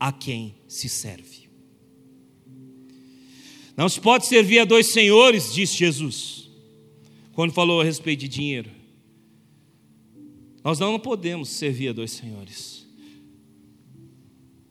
[0.00, 1.31] a quem se serve.
[3.76, 6.50] Não se pode servir a dois senhores, disse Jesus,
[7.32, 8.70] quando falou a respeito de dinheiro.
[10.62, 12.86] Nós não podemos servir a dois senhores.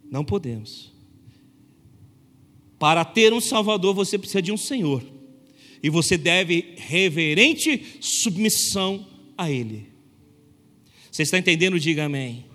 [0.09, 0.91] Não podemos.
[2.77, 5.03] Para ter um Salvador, você precisa de um Senhor.
[5.83, 9.87] E você deve reverente submissão a Ele.
[11.11, 11.79] Você está entendendo?
[11.79, 12.45] Diga amém.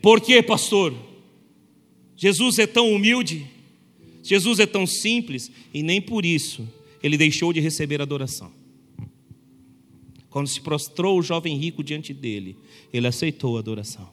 [0.00, 0.94] Por quê, pastor?
[2.16, 3.46] Jesus é tão humilde.
[4.30, 6.64] Jesus é tão simples e nem por isso
[7.02, 8.52] ele deixou de receber adoração.
[10.28, 12.56] Quando se prostrou o jovem rico diante dele,
[12.92, 14.08] ele aceitou a adoração.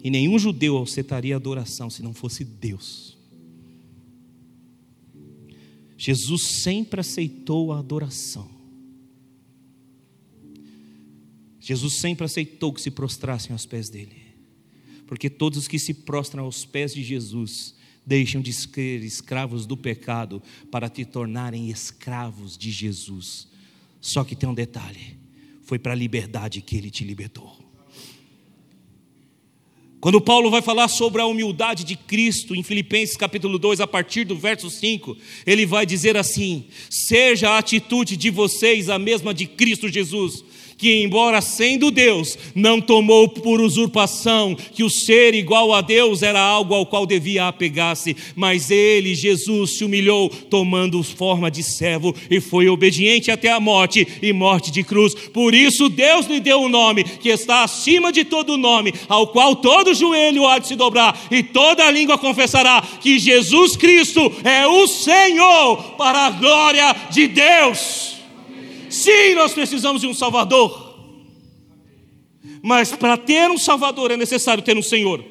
[0.00, 3.18] E nenhum judeu aceitaria adoração se não fosse Deus.
[5.98, 8.48] Jesus sempre aceitou a adoração.
[11.58, 14.22] Jesus sempre aceitou que se prostrassem aos pés dele.
[15.04, 17.74] Porque todos os que se prostram aos pés de Jesus
[18.06, 23.48] deixam de ser escravos do pecado para te tornarem escravos de Jesus.
[24.00, 25.18] Só que tem um detalhe:
[25.62, 27.64] foi para a liberdade que ele te libertou.
[30.04, 34.24] Quando Paulo vai falar sobre a humildade de Cristo em Filipenses capítulo 2, a partir
[34.24, 39.46] do verso 5, ele vai dizer assim: Seja a atitude de vocês a mesma de
[39.46, 40.44] Cristo Jesus,
[40.76, 46.40] que, embora sendo Deus, não tomou por usurpação que o ser igual a Deus era
[46.40, 52.40] algo ao qual devia apegar-se, mas ele, Jesus, se humilhou, tomando forma de servo e
[52.40, 55.14] foi obediente até a morte e morte de cruz.
[55.14, 59.56] Por isso, Deus lhe deu um nome que está acima de todo nome, ao qual
[59.56, 64.86] todo joelho há de se dobrar e toda língua confessará que Jesus Cristo é o
[64.86, 68.13] Senhor, para a glória de Deus.
[68.94, 70.94] Sim, nós precisamos de um Salvador.
[72.62, 75.24] Mas para ter um Salvador é necessário ter um Senhor.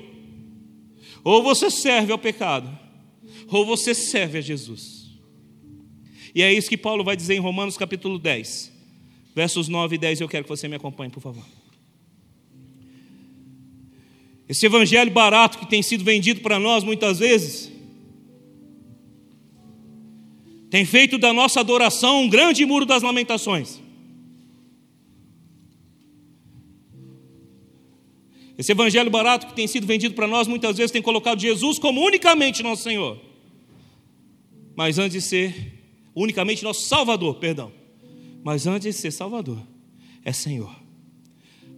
[1.24, 2.70] Ou você serve ao pecado,
[3.48, 5.08] ou você serve a Jesus.
[6.36, 8.70] E é isso que Paulo vai dizer em Romanos capítulo 10,
[9.34, 10.20] versos 9 e 10.
[10.20, 11.46] Eu quero que você me acompanhe, por favor.
[14.50, 17.72] Esse evangelho barato que tem sido vendido para nós muitas vezes,
[20.74, 23.80] tem feito da nossa adoração um grande muro das lamentações.
[28.58, 32.04] Esse evangelho barato que tem sido vendido para nós muitas vezes tem colocado Jesus como
[32.04, 33.22] unicamente nosso Senhor.
[34.76, 35.80] Mas antes de ser
[36.16, 37.72] unicamente nosso Salvador, perdão.
[38.44, 39.62] Mas antes de ser Salvador,
[40.26, 40.76] é Senhor.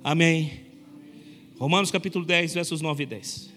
[0.02, 0.68] Amém.
[1.60, 3.54] Romanos capítulo 10, versos 9 e 10.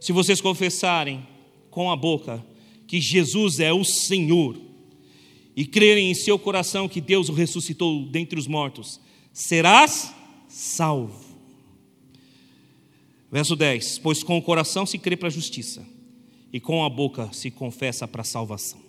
[0.00, 1.26] Se vocês confessarem
[1.72, 2.46] com a boca
[2.86, 4.60] que Jesus é o Senhor
[5.56, 9.00] e crerem em seu coração que Deus o ressuscitou dentre os mortos,
[9.32, 10.14] serás
[10.48, 11.24] salvo.
[13.32, 15.86] Verso 10: Pois com o coração se crê para a justiça,
[16.52, 18.80] e com a boca se confessa para a salvação.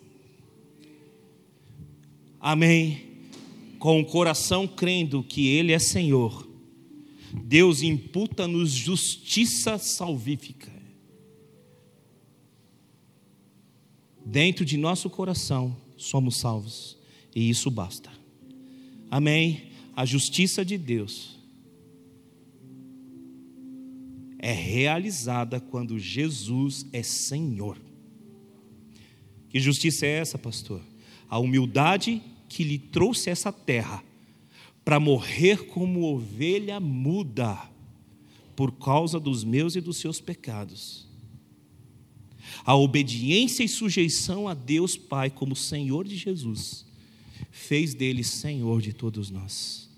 [2.40, 3.08] Amém.
[3.78, 6.48] Com o coração crendo que Ele é Senhor,
[7.32, 10.67] Deus imputa-nos justiça salvífica.
[14.28, 16.98] Dentro de nosso coração somos salvos,
[17.34, 18.10] e isso basta.
[19.10, 19.70] Amém?
[19.96, 21.38] A justiça de Deus
[24.38, 27.78] é realizada quando Jesus é Senhor.
[29.48, 30.82] Que justiça é essa, pastor?
[31.28, 34.04] A humildade que lhe trouxe essa terra
[34.84, 37.58] para morrer como ovelha muda
[38.54, 41.07] por causa dos meus e dos seus pecados
[42.64, 46.88] a obediência e sujeição a Deus Pai como Senhor de Jesus
[47.50, 49.88] fez dele Senhor de todos nós.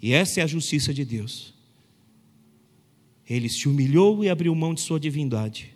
[0.00, 1.52] E essa é a justiça de Deus.
[3.28, 5.74] Ele se humilhou e abriu mão de sua divindade.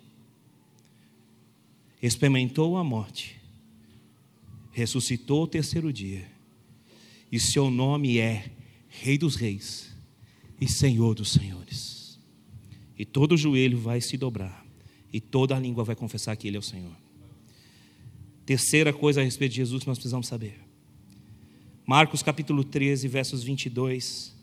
[2.01, 3.39] Experimentou a morte.
[4.71, 6.27] Ressuscitou ao terceiro dia.
[7.31, 8.51] E seu nome é
[8.89, 9.93] Rei dos Reis
[10.59, 12.19] e Senhor dos Senhores.
[12.97, 14.62] E todo joelho vai se dobrar
[15.13, 16.91] e toda a língua vai confessar que Ele é o Senhor.
[18.45, 20.59] Terceira coisa a respeito de Jesus que nós precisamos saber.
[21.85, 24.33] Marcos capítulo 13, versos 22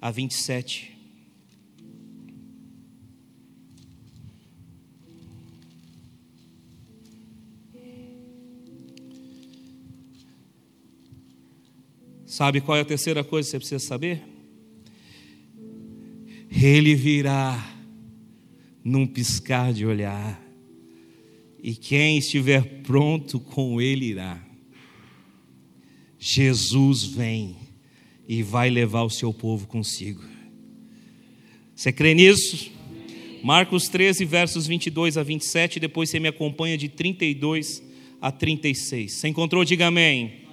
[0.00, 0.96] a 27.
[12.24, 14.22] Sabe qual é a terceira coisa que você precisa saber?
[16.50, 17.75] Ele virá
[18.86, 20.40] num piscar de olhar.
[21.60, 24.40] E quem estiver pronto com ele irá.
[26.16, 27.56] Jesus vem
[28.28, 30.22] e vai levar o seu povo consigo.
[31.74, 32.70] Você crê nisso?
[33.42, 37.82] Marcos 13, versos 22 a 27, depois você me acompanha de 32
[38.20, 39.14] a 36.
[39.14, 39.64] Você encontrou?
[39.64, 40.45] Diga amém.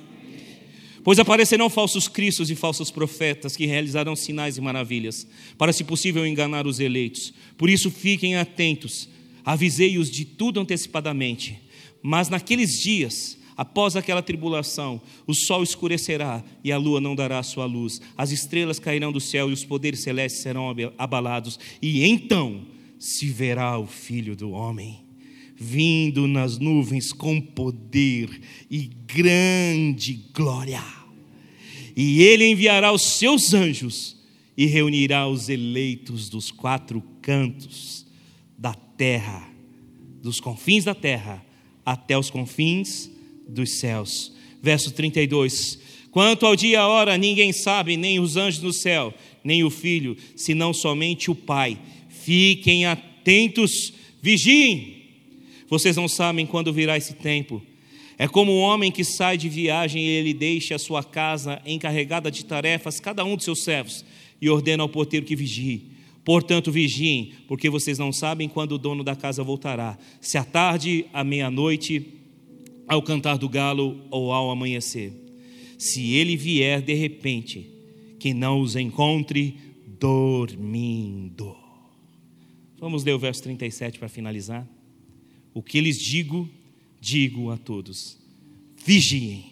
[1.03, 5.27] Pois aparecerão falsos cristos e falsos profetas que realizarão sinais e maravilhas,
[5.57, 7.33] para, se possível, enganar os eleitos.
[7.57, 9.09] Por isso, fiquem atentos,
[9.43, 11.59] avisei-os de tudo antecipadamente.
[12.01, 17.65] Mas naqueles dias, após aquela tribulação, o sol escurecerá e a lua não dará sua
[17.65, 22.65] luz, as estrelas cairão do céu e os poderes celestes serão abalados, e então
[22.97, 25.03] se verá o Filho do Homem
[25.55, 31.02] vindo nas nuvens com poder e grande glória.
[31.95, 34.17] E ele enviará os seus anjos
[34.57, 38.05] e reunirá os eleitos dos quatro cantos
[38.57, 39.49] da terra,
[40.21, 41.43] dos confins da terra
[41.85, 43.11] até os confins
[43.47, 44.33] dos céus.
[44.61, 45.79] Verso 32.
[46.11, 49.13] Quanto ao dia e a hora, ninguém sabe, nem os anjos no céu,
[49.43, 51.79] nem o filho, senão somente o Pai
[52.23, 55.03] Fiquem atentos, vigiem.
[55.67, 57.61] Vocês não sabem quando virá esse tempo.
[58.23, 62.31] É como um homem que sai de viagem e ele deixa a sua casa encarregada
[62.31, 64.05] de tarefas, cada um de seus servos,
[64.41, 65.91] e ordena ao porteiro que vigie.
[66.23, 71.05] Portanto, vigiem, porque vocês não sabem quando o dono da casa voltará, se à tarde,
[71.11, 72.13] à meia-noite,
[72.87, 75.11] ao cantar do galo ou ao amanhecer.
[75.77, 77.69] Se ele vier de repente,
[78.19, 79.57] que não os encontre
[79.99, 81.53] dormindo.
[82.79, 84.65] Vamos ler o verso 37 para finalizar.
[85.53, 86.49] O que lhes digo,
[87.03, 88.17] digo a todos:
[88.77, 89.51] vigiem.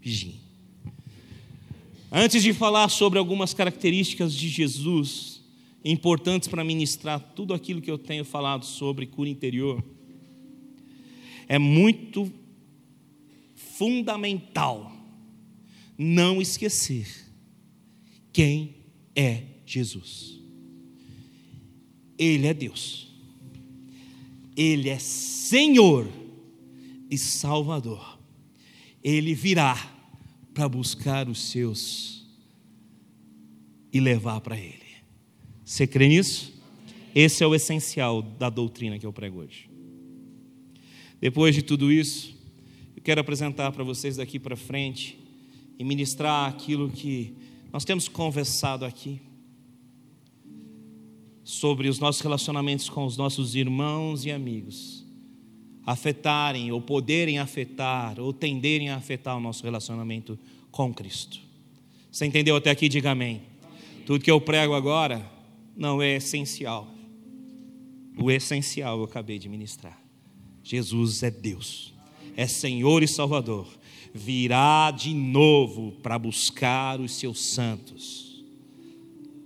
[0.00, 0.40] Vigiem.
[2.10, 5.40] Antes de falar sobre algumas características de Jesus,
[5.84, 9.82] importantes para ministrar tudo aquilo que eu tenho falado sobre cura interior,
[11.48, 12.32] é muito
[13.56, 14.92] fundamental
[15.98, 17.08] não esquecer
[18.32, 18.76] quem
[19.16, 20.38] é Jesus.
[22.16, 23.11] Ele é Deus,
[24.56, 26.08] Ele é Senhor
[27.10, 28.18] e Salvador.
[29.02, 29.76] Ele virá
[30.54, 32.26] para buscar os seus
[33.92, 34.78] e levar para Ele.
[35.64, 36.52] Você crê nisso?
[37.14, 39.68] Esse é o essencial da doutrina que eu prego hoje.
[41.20, 42.34] Depois de tudo isso,
[42.96, 45.18] eu quero apresentar para vocês daqui para frente
[45.78, 47.34] e ministrar aquilo que
[47.72, 49.20] nós temos conversado aqui
[51.44, 55.02] sobre os nossos relacionamentos com os nossos irmãos e amigos
[55.84, 60.38] afetarem ou poderem afetar ou tenderem a afetar o nosso relacionamento
[60.70, 61.40] com Cristo.
[62.10, 62.88] Você entendeu até aqui?
[62.88, 63.42] Diga amém.
[64.06, 65.24] Tudo que eu prego agora
[65.76, 66.88] não é essencial.
[68.16, 69.98] O essencial eu acabei de ministrar.
[70.62, 71.92] Jesus é Deus,
[72.36, 73.66] é Senhor e Salvador.
[74.14, 78.44] Virá de novo para buscar os seus santos.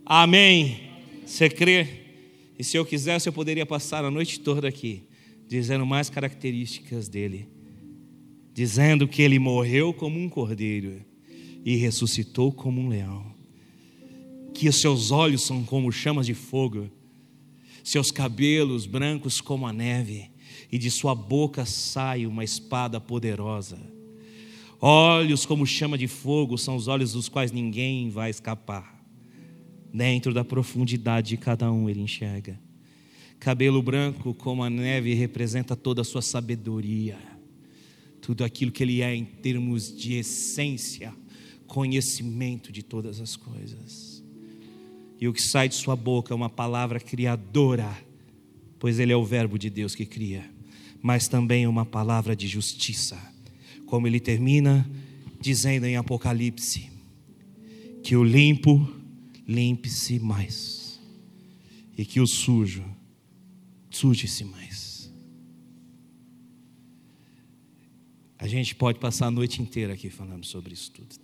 [0.05, 0.86] Amém.
[1.27, 1.89] Você crê?
[2.57, 5.03] E se eu quisesse, eu poderia passar a noite toda aqui
[5.49, 7.49] dizendo mais características dele,
[8.55, 11.05] dizendo que ele morreu como um cordeiro
[11.64, 13.35] e ressuscitou como um leão,
[14.55, 16.91] que os seus olhos são como chamas de fogo,
[17.85, 20.31] seus cabelos brancos como a neve,
[20.70, 23.79] e de sua boca sai uma espada poderosa.
[24.81, 28.95] Olhos como chama de fogo são os olhos dos quais ninguém vai escapar.
[29.97, 32.61] Dentro da profundidade de cada um ele enxerga.
[33.40, 37.16] Cabelo branco como a neve representa toda a sua sabedoria,
[38.20, 41.14] tudo aquilo que ele é em termos de essência,
[41.66, 44.22] conhecimento de todas as coisas.
[45.18, 47.97] E o que sai de sua boca é uma palavra criadora,
[48.78, 50.44] pois ele é o Verbo de Deus que cria,
[51.01, 53.18] mas também uma palavra de justiça,
[53.86, 54.86] como ele termina
[55.40, 56.90] dizendo em Apocalipse:
[58.03, 58.95] que o limpo
[59.47, 61.01] limpe-se mais,
[61.97, 62.84] e que o sujo
[63.90, 65.11] suje-se mais.
[68.38, 71.16] A gente pode passar a noite inteira aqui falando sobre isso tudo.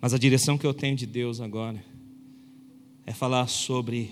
[0.00, 1.84] Mas a direção que eu tenho de Deus agora
[3.04, 4.10] é falar sobre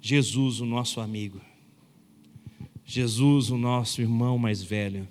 [0.00, 1.40] Jesus, o nosso amigo.
[2.84, 5.08] Jesus, o nosso irmão mais velho.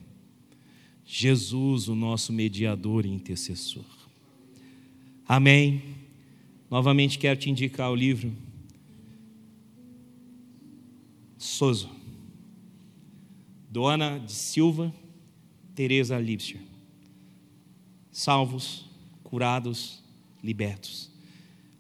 [1.06, 3.86] Jesus, o nosso mediador e intercessor.
[5.28, 6.05] Amém.
[6.70, 8.34] Novamente quero te indicar o livro
[11.38, 11.90] Soso,
[13.70, 14.94] Doana de Silva,
[15.76, 16.60] Teresa Lipscher.
[18.12, 18.86] Salvos,
[19.24, 20.02] curados,
[20.44, 21.12] libertos.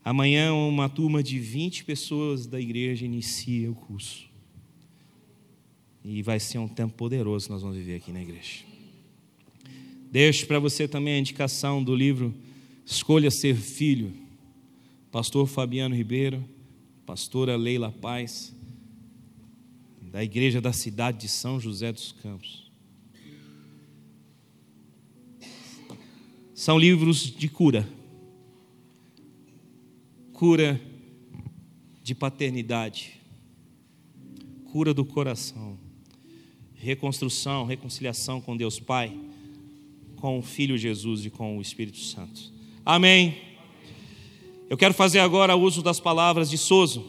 [0.03, 4.25] Amanhã uma turma de 20 pessoas da igreja inicia o curso.
[6.03, 8.63] E vai ser um tempo poderoso que nós vamos viver aqui na igreja.
[10.11, 12.33] Deixo para você também a indicação do livro
[12.85, 14.13] Escolha Ser Filho,
[15.15, 16.43] pastor Fabiano Ribeiro,
[17.05, 18.53] pastora Leila Paz
[20.01, 22.69] da igreja da cidade de São José dos Campos.
[26.53, 27.87] São livros de cura.
[30.33, 30.81] Cura
[32.03, 33.13] de paternidade.
[34.65, 35.79] Cura do coração.
[36.73, 39.17] Reconstrução, reconciliação com Deus Pai,
[40.17, 42.51] com o Filho Jesus e com o Espírito Santo.
[42.85, 43.54] Amém.
[44.69, 47.05] Eu quero fazer agora uso das palavras de Soso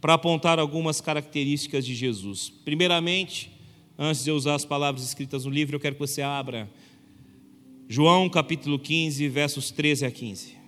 [0.00, 2.52] para apontar algumas características de Jesus.
[2.64, 3.50] Primeiramente,
[3.98, 6.70] antes de eu usar as palavras escritas no livro, eu quero que você abra
[7.88, 10.58] João capítulo 15, versos 13 a 15.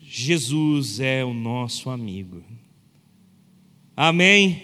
[0.00, 2.42] Jesus é o nosso amigo.
[3.96, 4.62] Amém?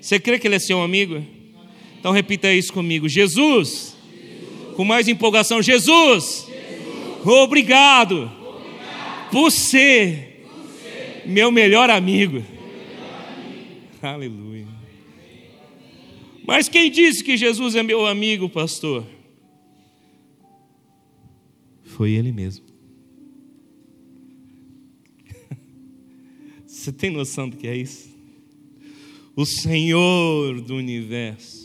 [0.00, 1.24] Você crê que Ele é seu amigo?
[1.98, 3.89] Então repita isso comigo: Jesus,
[4.76, 6.50] com mais empolgação, Jesus
[7.24, 8.30] Obrigado,
[9.30, 10.46] por ser
[11.26, 12.42] meu melhor amigo.
[14.00, 14.66] Aleluia.
[16.46, 19.06] Mas quem disse que Jesus é meu amigo, pastor?
[21.84, 22.64] Foi ele mesmo.
[26.66, 28.08] Você tem noção do que é isso?
[29.36, 31.59] O Senhor do universo,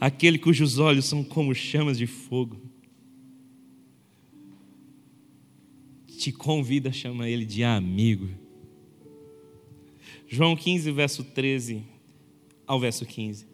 [0.00, 2.60] aquele cujos olhos são como chamas de fogo,
[6.18, 8.28] te convida a chamar ele de amigo.
[10.28, 11.82] João 15, verso 13
[12.66, 13.46] ao verso 15.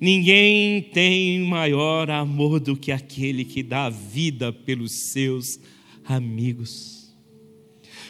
[0.00, 5.60] Ninguém tem maior amor do que aquele que dá vida pelos seus
[6.04, 7.14] amigos.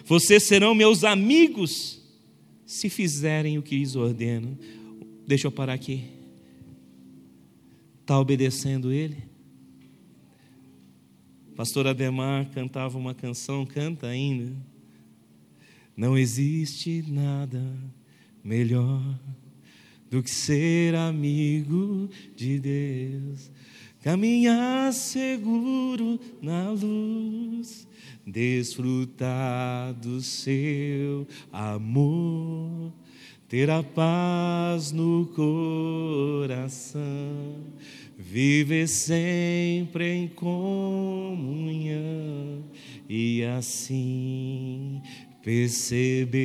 [0.04, 2.00] Vocês serão meus amigos
[2.66, 4.58] se fizerem o que lhes ordeno.
[5.26, 6.19] Deixa eu parar aqui.
[8.10, 9.22] Está obedecendo ele?
[11.54, 14.52] Pastor Ademar cantava uma canção, canta ainda.
[15.96, 17.62] Não existe nada
[18.42, 19.00] melhor
[20.10, 23.48] do que ser amigo de Deus,
[24.02, 27.86] caminhar seguro na luz
[28.26, 32.92] desfrutar do seu amor,
[33.48, 37.00] ter a paz no coração,
[38.30, 40.62] viver sempre em comunhão
[43.08, 45.02] e assim
[45.42, 46.38] perceber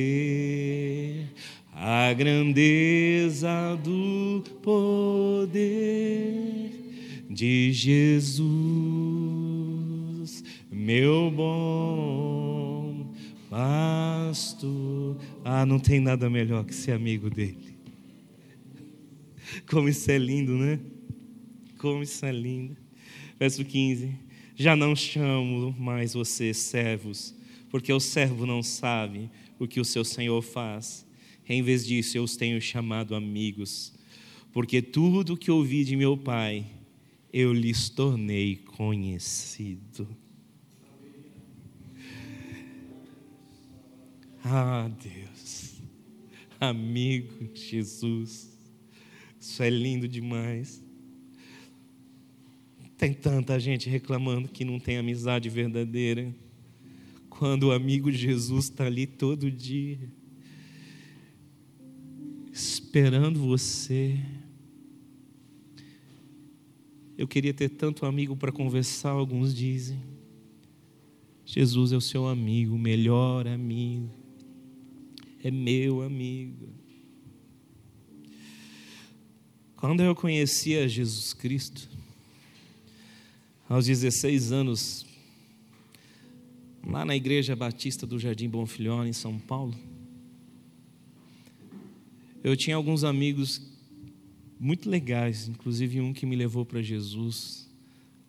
[1.72, 5.52] a grandeza do poder
[7.30, 8.26] de Jesus
[10.72, 13.14] meu bom
[13.48, 15.16] pastor.
[15.44, 17.76] Ah, não tem nada melhor que ser amigo dele.
[19.70, 20.80] Como isso é lindo, né?
[21.86, 22.76] Como isso é lindo.
[23.38, 24.12] Verso 15:
[24.56, 27.32] Já não chamo mais vocês servos,
[27.70, 31.06] porque o servo não sabe o que o seu senhor faz.
[31.48, 33.94] Em vez disso, eu os tenho chamado amigos,
[34.52, 36.66] porque tudo que ouvi de meu pai,
[37.32, 40.08] eu lhes tornei conhecido.
[44.42, 45.80] Ah, Deus,
[46.58, 48.58] amigo Jesus,
[49.38, 50.84] isso é lindo demais.
[52.96, 56.34] Tem tanta gente reclamando que não tem amizade verdadeira,
[57.28, 59.98] quando o amigo Jesus está ali todo dia,
[62.52, 64.18] esperando você.
[67.18, 70.00] Eu queria ter tanto amigo para conversar, alguns dizem.
[71.44, 74.26] Jesus é o seu amigo, melhor amigo
[75.46, 76.68] é meu amigo.
[79.76, 81.88] Quando eu conhecia Jesus Cristo,
[83.68, 85.04] aos 16 anos,
[86.86, 89.74] lá na Igreja Batista do Jardim Bonfilhone, em São Paulo,
[92.44, 93.60] eu tinha alguns amigos
[94.58, 97.68] muito legais, inclusive um que me levou para Jesus,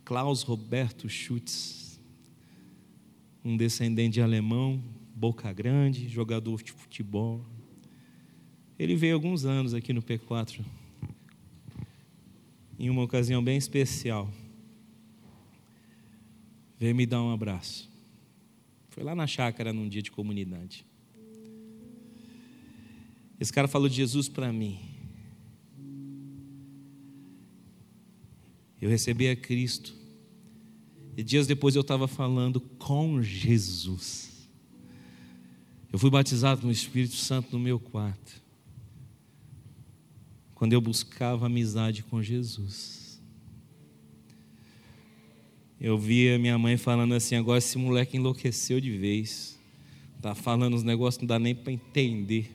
[0.04, 2.00] Klaus Roberto Schutz,
[3.46, 4.84] um descendente de alemão,
[5.16, 7.46] boca grande, jogador de futebol.
[8.80, 10.66] Ele veio alguns anos aqui no P4,
[12.80, 14.32] em uma ocasião bem especial.
[16.80, 17.90] Veio me dar um abraço.
[18.90, 20.86] Foi lá na chácara num dia de comunidade.
[23.40, 24.80] Esse cara falou de Jesus para mim.
[28.82, 29.96] Eu recebi a Cristo.
[31.16, 34.48] E dias depois eu estava falando com Jesus.
[35.92, 38.42] Eu fui batizado no Espírito Santo no meu quarto.
[40.54, 43.07] Quando eu buscava amizade com Jesus.
[45.80, 49.60] Eu via minha mãe falando assim: agora esse moleque enlouqueceu de vez.
[50.22, 52.52] Tá falando os negócios, não dá nem para entender.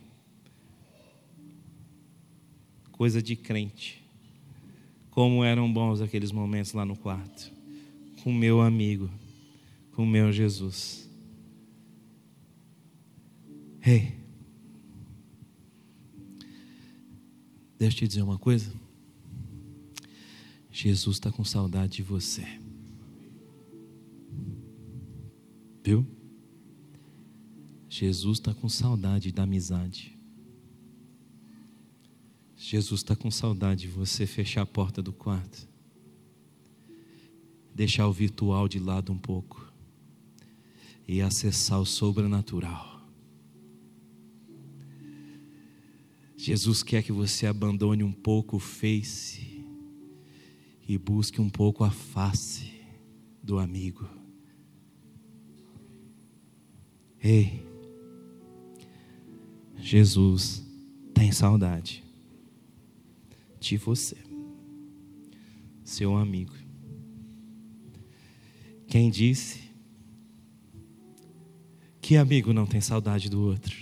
[2.91, 4.03] Coisa de crente.
[5.11, 7.53] Como eram bons aqueles momentos lá no quarto.
[8.23, 9.11] Com meu amigo,
[9.93, 11.09] com meu Jesus.
[13.85, 14.15] Ei,
[17.79, 18.73] deixa eu te dizer uma coisa.
[20.71, 22.62] Jesus está com saudade de você.
[25.83, 26.07] Viu?
[27.89, 30.19] Jesus está com saudade da amizade.
[32.57, 35.69] Jesus está com saudade de você fechar a porta do quarto,
[37.75, 39.71] deixar o virtual de lado um pouco
[41.07, 43.03] e acessar o sobrenatural.
[46.37, 49.65] Jesus quer que você abandone um pouco o face
[50.89, 52.73] e busque um pouco a face.
[53.43, 54.22] do amigo.
[57.23, 57.65] Ei,
[59.77, 60.61] Jesus
[61.15, 62.03] tem saudade
[63.61, 64.17] de você,
[65.85, 66.53] seu amigo.
[68.89, 69.61] Quem disse
[72.01, 73.77] que amigo não tem saudade do outro?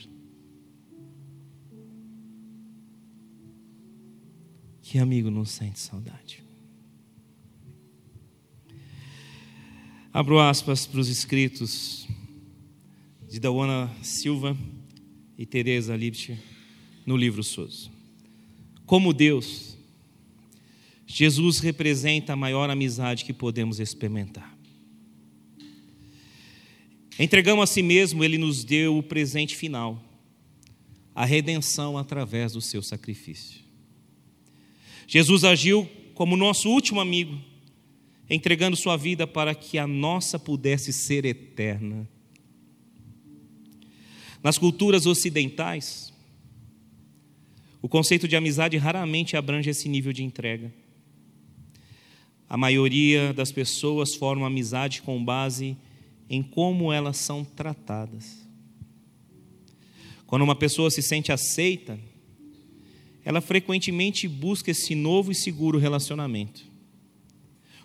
[4.83, 6.45] Que amigo não sente saudade?
[10.13, 12.10] Abro aspas para os escritos
[13.31, 14.57] de Dawana Silva
[15.39, 16.37] e Teresa Liebsch
[17.07, 17.89] no livro Soso.
[18.85, 19.79] Como Deus,
[21.07, 24.59] Jesus representa a maior amizade que podemos experimentar.
[27.17, 30.03] Entregamos a si mesmo, ele nos deu o presente final,
[31.15, 33.61] a redenção através do seu sacrifício.
[35.07, 37.41] Jesus agiu como nosso último amigo,
[38.29, 42.09] entregando sua vida para que a nossa pudesse ser eterna.
[44.43, 46.13] Nas culturas ocidentais,
[47.83, 50.73] o conceito de amizade raramente abrange esse nível de entrega.
[52.49, 55.77] A maioria das pessoas forma amizade com base
[56.29, 58.47] em como elas são tratadas.
[60.27, 61.99] Quando uma pessoa se sente aceita,
[63.25, 66.65] ela frequentemente busca esse novo e seguro relacionamento.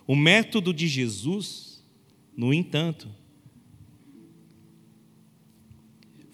[0.06, 1.84] O método de Jesus,
[2.36, 3.08] no entanto,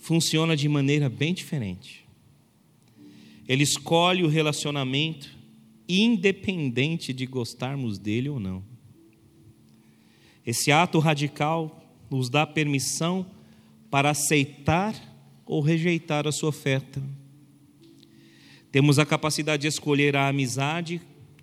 [0.02, 2.04] funciona de maneira bem diferente.
[3.48, 5.34] Ele escolhe o relacionamento
[5.88, 8.62] independente de gostarmos dele ou não.
[10.44, 13.24] Esse ato radical nos dá permissão
[13.90, 14.94] para aceitar
[15.46, 17.02] ou rejeitar a sua oferta
[18.72, 20.98] temos a capacidade de escolher a amizade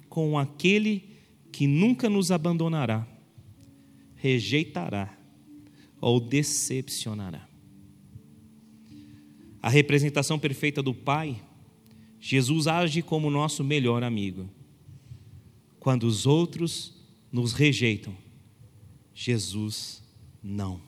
[0.10, 1.08] com aquele
[1.52, 3.08] que nunca nos abandonará,
[4.16, 5.16] rejeitará
[6.02, 7.48] ou decepcionará.
[9.62, 11.42] A representação perfeita do Pai,
[12.20, 14.50] Jesus age como nosso melhor amigo.
[15.80, 16.94] Quando os outros
[17.32, 18.16] nos rejeitam,
[19.14, 20.04] Jesus
[20.42, 20.82] não.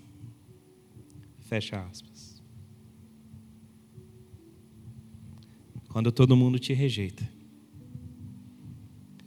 [1.39, 2.11] Fecha aspas.
[5.91, 7.29] quando todo mundo te rejeita.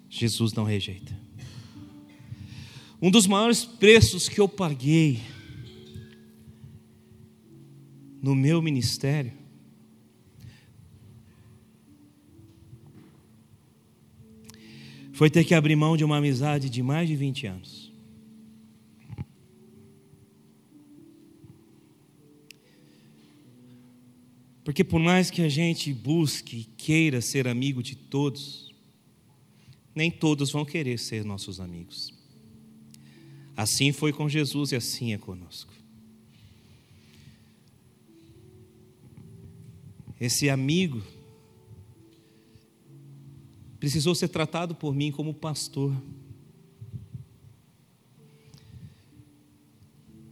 [0.09, 1.15] Jesus não rejeita.
[3.01, 5.21] Um dos maiores preços que eu paguei
[8.25, 9.35] no meu ministério
[15.13, 17.93] foi ter que abrir mão de uma amizade de mais de 20 anos.
[24.65, 28.75] Porque por mais que a gente busque e queira ser amigo de todos,
[29.95, 32.11] nem todos vão querer ser nossos amigos.
[33.55, 35.74] Assim foi com Jesus e assim é conosco.
[40.25, 41.03] Esse amigo
[43.79, 45.95] precisou ser tratado por mim como pastor.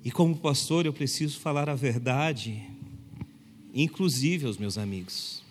[0.03, 2.66] E como pastor, eu preciso falar a verdade
[3.74, 5.43] inclusive aos meus amigos.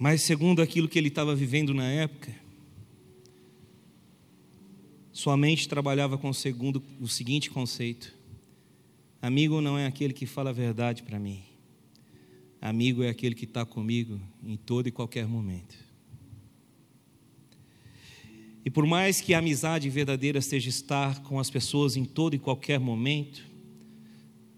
[0.00, 2.34] Mas, segundo aquilo que ele estava vivendo na época,
[5.12, 8.15] sua mente trabalhava com o, segundo, o seguinte conceito:
[9.26, 11.42] amigo não é aquele que fala a verdade para mim,
[12.60, 15.76] amigo é aquele que está comigo em todo e qualquer momento.
[18.64, 22.38] E por mais que a amizade verdadeira seja estar com as pessoas em todo e
[22.38, 23.44] qualquer momento,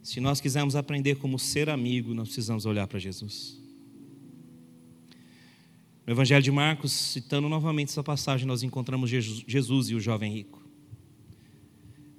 [0.02, 3.60] se nós quisermos aprender como ser amigo, nós precisamos olhar para Jesus.
[6.06, 10.57] No Evangelho de Marcos, citando novamente essa passagem, nós encontramos Jesus e o jovem rico.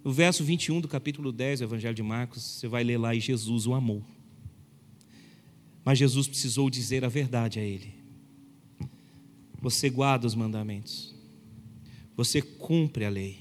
[0.04, 3.20] No verso 21 do capítulo 10 do Evangelho de Marcos, você vai ler lá e
[3.20, 4.04] Jesus o amou.
[5.84, 7.94] Mas Jesus precisou dizer a verdade a ele.
[9.62, 11.14] Você guarda os mandamentos.
[12.16, 13.40] Você cumpre a lei,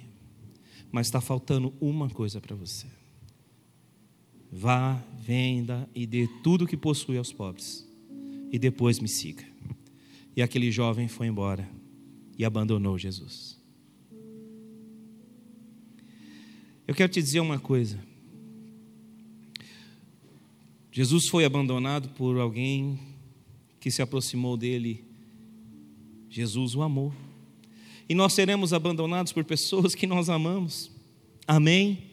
[0.91, 2.87] mas está faltando uma coisa para você.
[4.51, 7.87] Vá, venda e dê tudo o que possui aos pobres,
[8.51, 9.45] e depois me siga.
[10.35, 11.69] E aquele jovem foi embora
[12.37, 13.58] e abandonou Jesus.
[16.89, 18.03] Eu quero te dizer uma coisa.
[20.91, 22.99] Jesus foi abandonado por alguém
[23.79, 25.05] que se aproximou dele.
[26.31, 27.13] Jesus o amou
[28.09, 30.91] e nós seremos abandonados por pessoas que nós amamos.
[31.47, 32.05] Amém?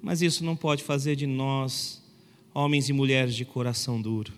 [0.00, 2.02] Mas isso não pode fazer de nós
[2.54, 4.32] homens e mulheres de coração duro.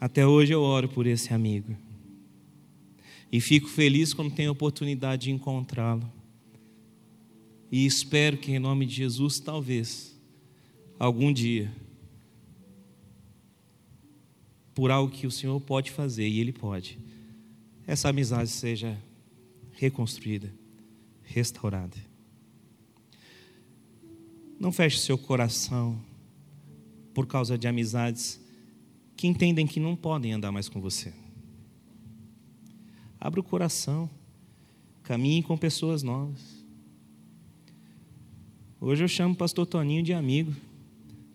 [0.00, 1.76] Até hoje eu oro por esse amigo.
[3.30, 6.10] E fico feliz quando tenho a oportunidade de encontrá-lo.
[7.74, 10.16] E espero que, em nome de Jesus, talvez,
[10.96, 11.74] algum dia,
[14.72, 16.96] por algo que o Senhor pode fazer, e Ele pode,
[17.84, 18.96] essa amizade seja
[19.72, 20.54] reconstruída,
[21.24, 21.96] restaurada.
[24.56, 26.00] Não feche seu coração
[27.12, 28.40] por causa de amizades
[29.16, 31.12] que entendem que não podem andar mais com você.
[33.18, 34.08] Abra o coração,
[35.02, 36.53] caminhe com pessoas novas.
[38.86, 40.54] Hoje eu chamo o pastor Toninho de amigo.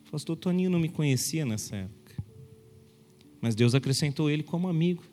[0.06, 2.24] O pastor Toninho não me conhecia nessa época.
[3.42, 5.04] Mas Deus acrescentou ele como amigo.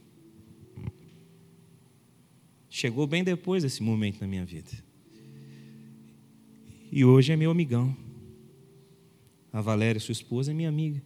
[2.69, 4.71] Chegou bem depois desse momento na minha vida.
[6.93, 7.97] E hoje é meu amigão.
[9.51, 11.03] A Valéria, sua esposa, é minha amiga.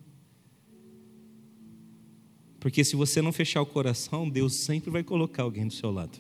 [2.59, 6.18] Porque se você não fechar o coração, Deus sempre vai colocar alguém do seu lado.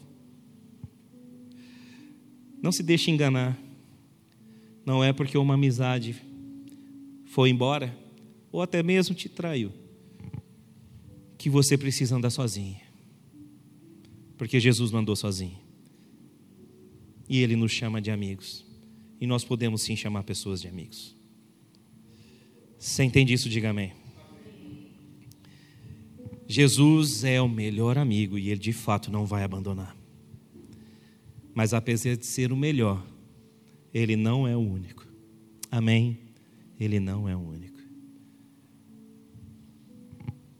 [2.62, 3.69] Não se deixe enganar.
[4.84, 6.16] Não é porque uma amizade
[7.26, 7.96] foi embora,
[8.50, 9.72] ou até mesmo te traiu,
[11.38, 12.76] que você precisa andar sozinho.
[14.36, 15.58] Porque Jesus mandou sozinho.
[17.28, 18.64] E Ele nos chama de amigos.
[19.20, 21.14] E nós podemos sim chamar pessoas de amigos.
[22.78, 23.48] Você entende isso?
[23.48, 23.92] Diga amém.
[26.48, 29.96] Jesus é o melhor amigo e Ele de fato não vai abandonar.
[31.54, 33.06] Mas apesar de ser o melhor,
[33.92, 35.06] Ele não é o único.
[35.70, 36.18] Amém?
[36.78, 37.80] Ele não é o único.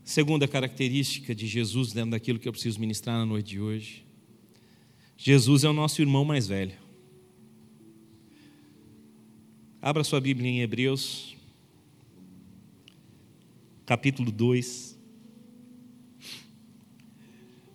[0.04, 4.04] Segunda característica de Jesus, dentro daquilo que eu preciso ministrar na noite de hoje.
[5.16, 6.74] Jesus é o nosso irmão mais velho.
[9.80, 11.36] Abra sua Bíblia em Hebreus,
[13.86, 14.98] capítulo 2,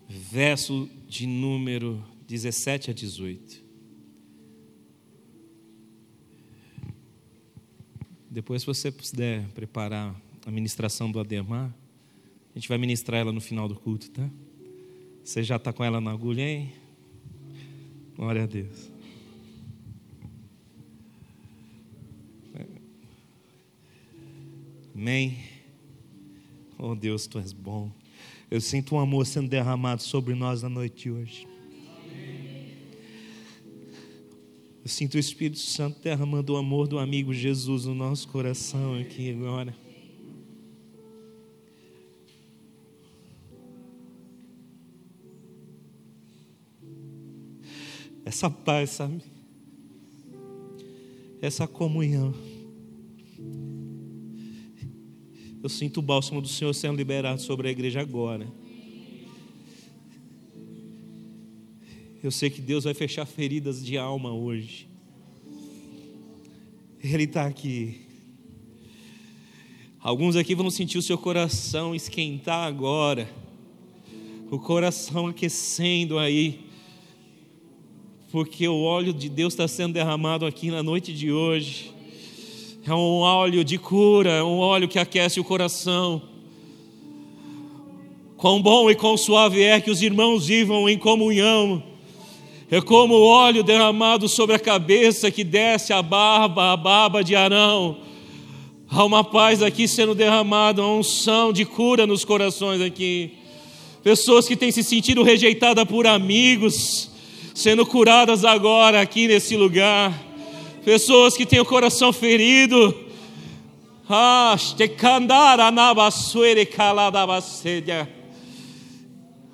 [0.08, 3.65] verso de número 17 a 18.
[8.36, 10.14] Depois, se você puder preparar
[10.44, 11.74] a ministração do Ademar,
[12.54, 14.28] a gente vai ministrar ela no final do culto, tá?
[15.24, 16.70] Você já está com ela na agulha, hein?
[18.14, 18.92] Glória a Deus.
[24.94, 25.38] Amém.
[26.76, 27.90] Oh Deus, tu és bom.
[28.50, 31.48] Eu sinto um amor sendo derramado sobre nós na noite de hoje.
[34.86, 39.32] Eu sinto o Espírito Santo derramando o amor do amigo Jesus no nosso coração aqui
[39.32, 39.74] agora.
[48.24, 49.20] Essa paz, sabe?
[51.42, 52.32] Essa comunhão.
[55.64, 58.46] Eu sinto o bálsamo do Senhor sendo liberado sobre a igreja agora.
[62.22, 64.88] Eu sei que Deus vai fechar feridas de alma hoje.
[67.02, 68.00] Ele está aqui.
[70.00, 73.28] Alguns aqui vão sentir o seu coração esquentar agora.
[74.50, 76.60] O coração aquecendo aí.
[78.32, 81.92] Porque o óleo de Deus está sendo derramado aqui na noite de hoje.
[82.84, 86.22] É um óleo de cura, é um óleo que aquece o coração.
[88.36, 91.95] Quão bom e quão suave é que os irmãos vivam em comunhão.
[92.70, 97.36] É como o óleo derramado sobre a cabeça que desce a barba, a barba de
[97.36, 97.98] Arão.
[98.88, 103.32] Há uma paz aqui sendo derramada, uma unção de cura nos corações aqui.
[104.02, 107.10] Pessoas que têm se sentido rejeitadas por amigos,
[107.54, 110.26] sendo curadas agora aqui nesse lugar
[110.86, 112.96] pessoas que têm o coração ferido.
[114.08, 114.56] Ah,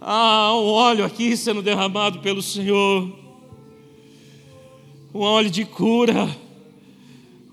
[0.05, 3.11] ah, um óleo aqui sendo derramado pelo Senhor.
[5.15, 6.37] Um óleo de cura.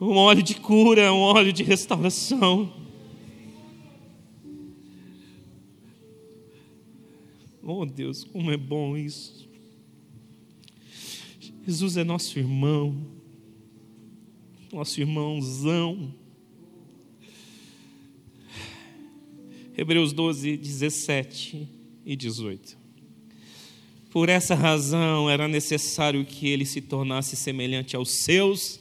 [0.01, 2.71] Um óleo de cura, um óleo de restauração.
[7.61, 9.47] Oh Deus, como é bom isso.
[11.65, 13.19] Jesus é nosso irmão
[14.71, 16.13] nosso irmãozão.
[19.75, 21.78] Hebreus 12, 17
[22.09, 22.75] e 18.
[24.09, 28.79] Por essa razão era necessário que ele se tornasse semelhante aos seus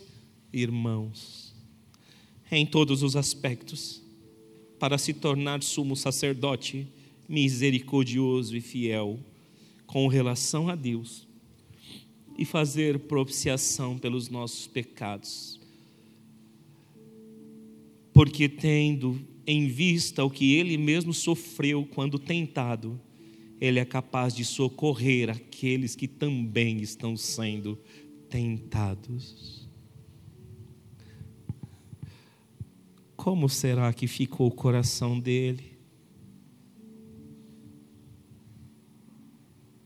[0.51, 1.55] irmãos,
[2.51, 4.03] em todos os aspectos,
[4.79, 6.89] para se tornar sumo sacerdote
[7.29, 9.21] misericordioso e fiel
[9.87, 11.29] com relação a Deus
[12.39, 15.59] e fazer propiciação pelos nossos pecados
[18.19, 23.01] porque tendo em vista o que ele mesmo sofreu quando tentado,
[23.61, 27.79] Ele é capaz de socorrer aqueles que também estão sendo
[28.29, 29.69] tentados.
[33.17, 35.79] Como será que ficou o coração dele?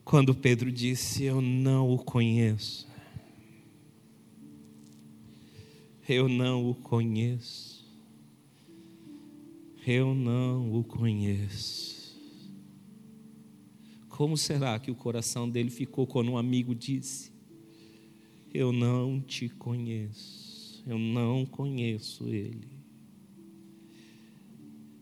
[0.05, 2.87] Quando Pedro disse: Eu não o conheço.
[6.07, 7.91] Eu não o conheço.
[9.87, 11.92] Eu não o conheço.
[14.23, 17.33] Como será que o coração dele ficou quando um amigo disse:
[18.55, 22.69] Eu não te conheço, eu não conheço ele?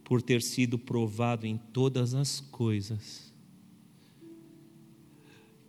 [0.02, 3.30] Por ter sido provado em todas as coisas,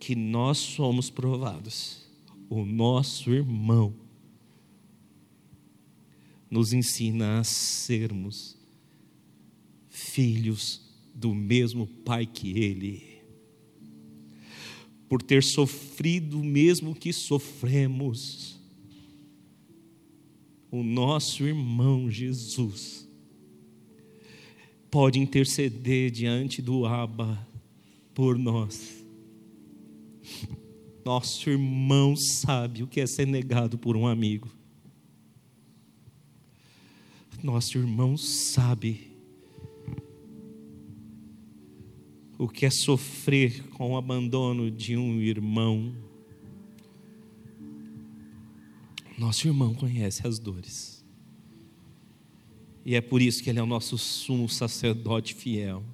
[0.00, 2.08] que nós somos provados,
[2.48, 3.94] o nosso irmão
[6.50, 8.56] nos ensina a sermos
[9.90, 10.80] filhos
[11.14, 13.11] do mesmo Pai que Ele.
[15.12, 18.58] Por ter sofrido o mesmo que sofremos,
[20.70, 23.06] o nosso irmão Jesus
[24.90, 27.46] pode interceder diante do Abba
[28.14, 29.04] por nós.
[31.04, 34.48] Nosso irmão sabe o que é ser negado por um amigo
[37.42, 39.11] nosso irmão sabe
[42.42, 45.94] o que é sofrer com o abandono de um irmão.
[49.16, 51.04] Nosso irmão conhece as dores.
[52.84, 55.84] E é por isso que ele é o nosso sumo sacerdote fiel.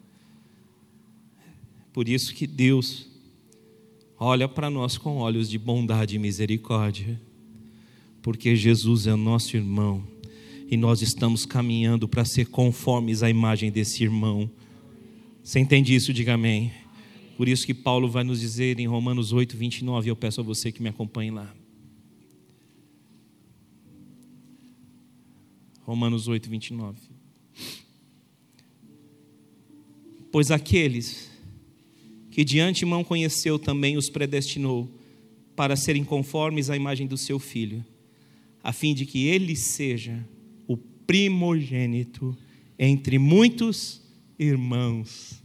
[1.93, 3.07] Por isso que Deus
[4.19, 7.21] olha para nós com olhos de bondade e misericórdia.
[8.23, 10.03] Porque Jesus é nosso irmão
[10.71, 14.51] e nós estamos caminhando para ser conformes à imagem desse irmão.
[15.49, 16.13] Você entende isso?
[16.13, 16.71] Diga amém.
[17.35, 20.71] Por isso que Paulo vai nos dizer em Romanos 8, 29, eu peço a você
[20.71, 21.51] que me acompanhe lá.
[25.81, 27.01] Romanos 8, 29.
[30.31, 31.31] Pois aqueles
[32.31, 34.87] que de antemão conheceu também os predestinou
[35.57, 37.83] para serem conformes à imagem do seu filho,
[38.63, 40.29] a fim de que ele seja
[41.07, 42.37] primogênito
[42.79, 44.03] entre muitos
[44.39, 45.38] irmãos.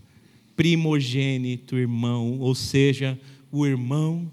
[0.56, 3.20] Primogênito, irmão, ou seja,
[3.51, 4.32] o irmão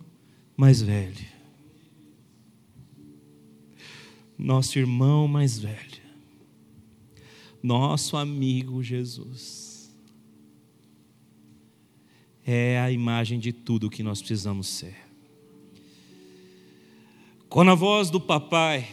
[0.56, 1.26] mais velho.
[4.36, 6.00] Nosso irmão mais velho.
[7.62, 9.94] Nosso amigo Jesus.
[12.44, 14.96] É a imagem de tudo que nós precisamos ser.
[17.48, 18.88] Quando a voz do papai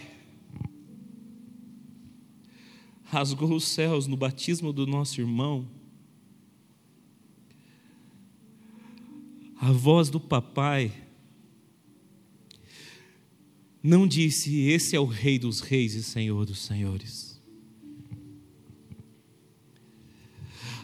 [3.05, 5.65] rasgou os céus no batismo do nosso irmão,
[9.59, 10.91] a voz do papai
[13.81, 17.41] não disse: Esse é o Rei dos Reis e Senhor dos Senhores.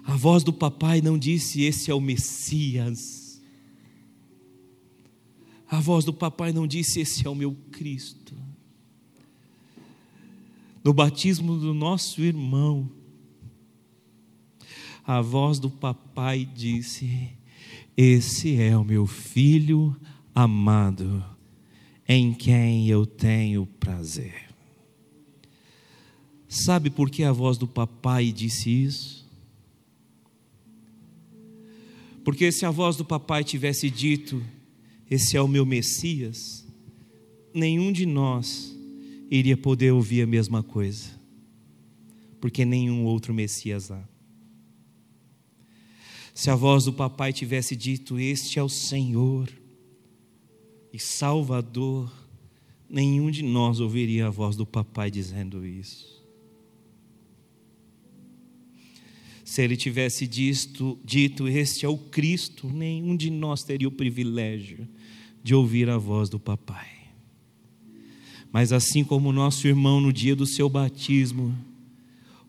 [0.05, 3.41] A voz do papai não disse: Esse é o Messias.
[5.67, 8.33] A voz do papai não disse: Esse é o meu Cristo
[10.83, 12.91] no batismo do nosso irmão,
[15.05, 17.29] a voz do papai disse:
[17.95, 19.95] Esse é o meu filho
[20.33, 21.23] amado,
[22.07, 24.49] em quem eu tenho prazer.
[26.47, 29.23] Sabe por que a voz do papai disse isso?
[32.23, 34.41] Porque se a voz do papai tivesse dito:
[35.09, 36.65] Esse é o meu Messias,
[37.53, 38.75] nenhum de nós
[39.29, 41.09] iria poder ouvir a mesma coisa,
[42.39, 44.12] porque nenhum outro Messias há.
[46.33, 49.49] Se a voz do papai tivesse dito: Este é o Senhor
[50.91, 52.11] e Salvador,
[52.89, 56.13] nenhum de nós ouviria a voz do papai dizendo isso.
[59.43, 64.87] Se ele tivesse dito, dito: Este é o Cristo, nenhum de nós teria o privilégio
[65.43, 66.87] de ouvir a voz do papai.
[68.51, 71.55] Mas assim como nosso irmão no dia do seu batismo,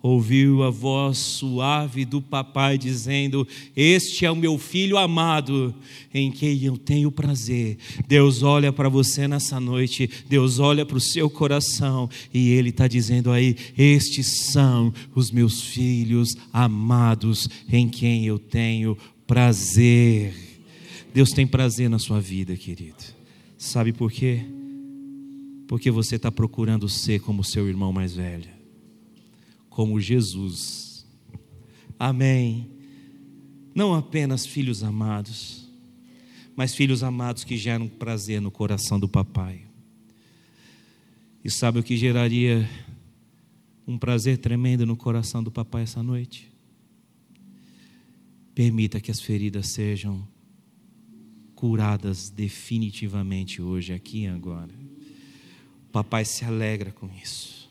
[0.05, 5.74] ouviu a voz suave do papai dizendo: Este é o meu filho amado,
[6.12, 7.78] em quem eu tenho prazer.
[8.07, 12.86] Deus olha para você nessa noite, Deus olha para o seu coração e Ele está
[12.86, 20.34] dizendo aí: Estes são os meus filhos amados, em quem eu tenho prazer.
[21.14, 23.02] Deus tem prazer na sua vida, querido.
[23.57, 24.44] Sabe por quê?
[25.66, 28.53] Porque você está procurando ser como seu irmão mais velho,
[29.75, 31.05] como Jesus.
[31.99, 32.70] Amém.
[33.75, 35.68] Não apenas filhos amados,
[36.55, 39.62] mas filhos amados que geram prazer no coração do papai.
[41.45, 42.70] E sabe o que geraria
[43.85, 46.49] um prazer tremendo no coração do papai essa noite?
[48.55, 50.25] Permita que as feridas sejam
[51.57, 54.72] curadas definitivamente hoje, aqui e agora.
[55.91, 57.64] Papai se alegra com isso.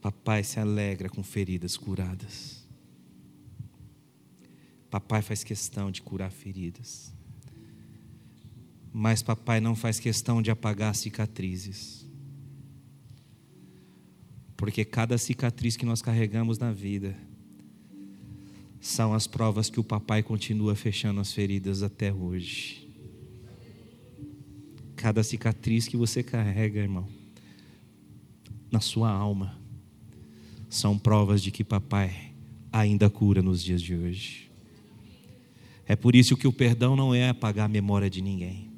[0.00, 2.64] Papai se alegra com feridas curadas.
[4.90, 7.12] Papai faz questão de curar feridas.
[8.92, 12.06] Mas papai não faz questão de apagar cicatrizes.
[14.56, 17.16] Porque cada cicatriz que nós carregamos na vida
[18.80, 22.88] são as provas que o papai continua fechando as feridas até hoje.
[24.96, 27.06] Cada cicatriz que você carrega, irmão,
[28.70, 29.59] na sua alma,
[30.70, 32.32] são provas de que papai
[32.72, 34.50] ainda cura nos dias de hoje.
[35.86, 38.70] É por isso que o perdão não é apagar a memória de ninguém.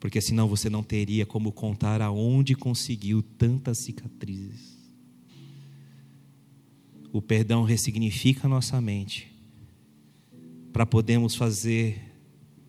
[0.00, 4.80] Porque senão você não teria como contar aonde conseguiu tantas cicatrizes.
[7.12, 9.30] O perdão ressignifica a nossa mente
[10.72, 12.00] para podermos fazer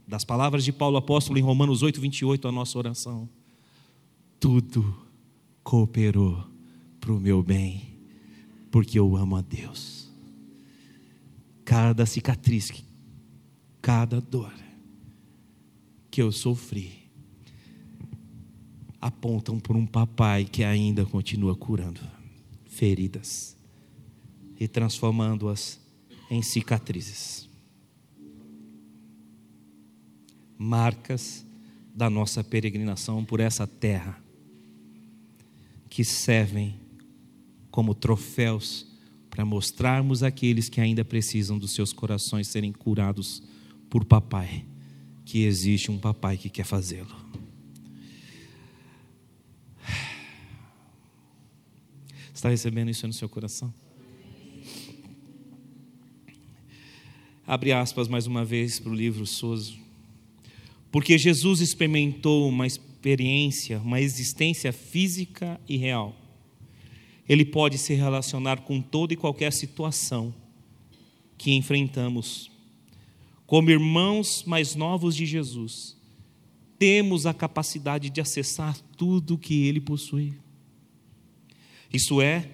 [0.06, 3.30] das palavras de Paulo apóstolo em Romanos 8, 28 a nossa oração.
[4.38, 4.94] Tudo
[5.64, 6.44] cooperou
[7.00, 7.91] para o meu bem,
[8.72, 10.10] porque eu amo a Deus.
[11.66, 12.72] Cada cicatriz,
[13.82, 14.54] cada dor
[16.10, 17.02] que eu sofri,
[19.00, 22.02] apontam para um papai que ainda continua curando
[22.66, 23.58] feridas
[24.60, 25.80] e transformando-as
[26.30, 27.50] em cicatrizes.
[30.58, 31.46] Marcas
[31.94, 34.22] da nossa peregrinação por essa terra,
[35.90, 36.81] que servem
[37.72, 38.86] como troféus
[39.30, 43.42] para mostrarmos àqueles que ainda precisam dos seus corações serem curados
[43.90, 44.66] por papai,
[45.26, 47.16] que existe um papai que quer fazê-lo.
[52.34, 53.74] Está recebendo isso no seu coração?
[57.46, 59.78] Abre aspas mais uma vez para o livro Soso.
[60.92, 66.16] Porque Jesus experimentou uma experiência, uma existência física e real.
[67.32, 70.36] Ele pode se relacionar com toda e qualquer situação
[71.38, 72.52] que enfrentamos.
[73.48, 75.96] Como irmãos mais novos de Jesus,
[76.78, 80.34] temos a capacidade de acessar tudo que ele possui.
[81.94, 82.50] Isso é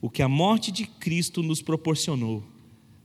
[0.00, 2.42] o que a morte de Cristo nos proporcionou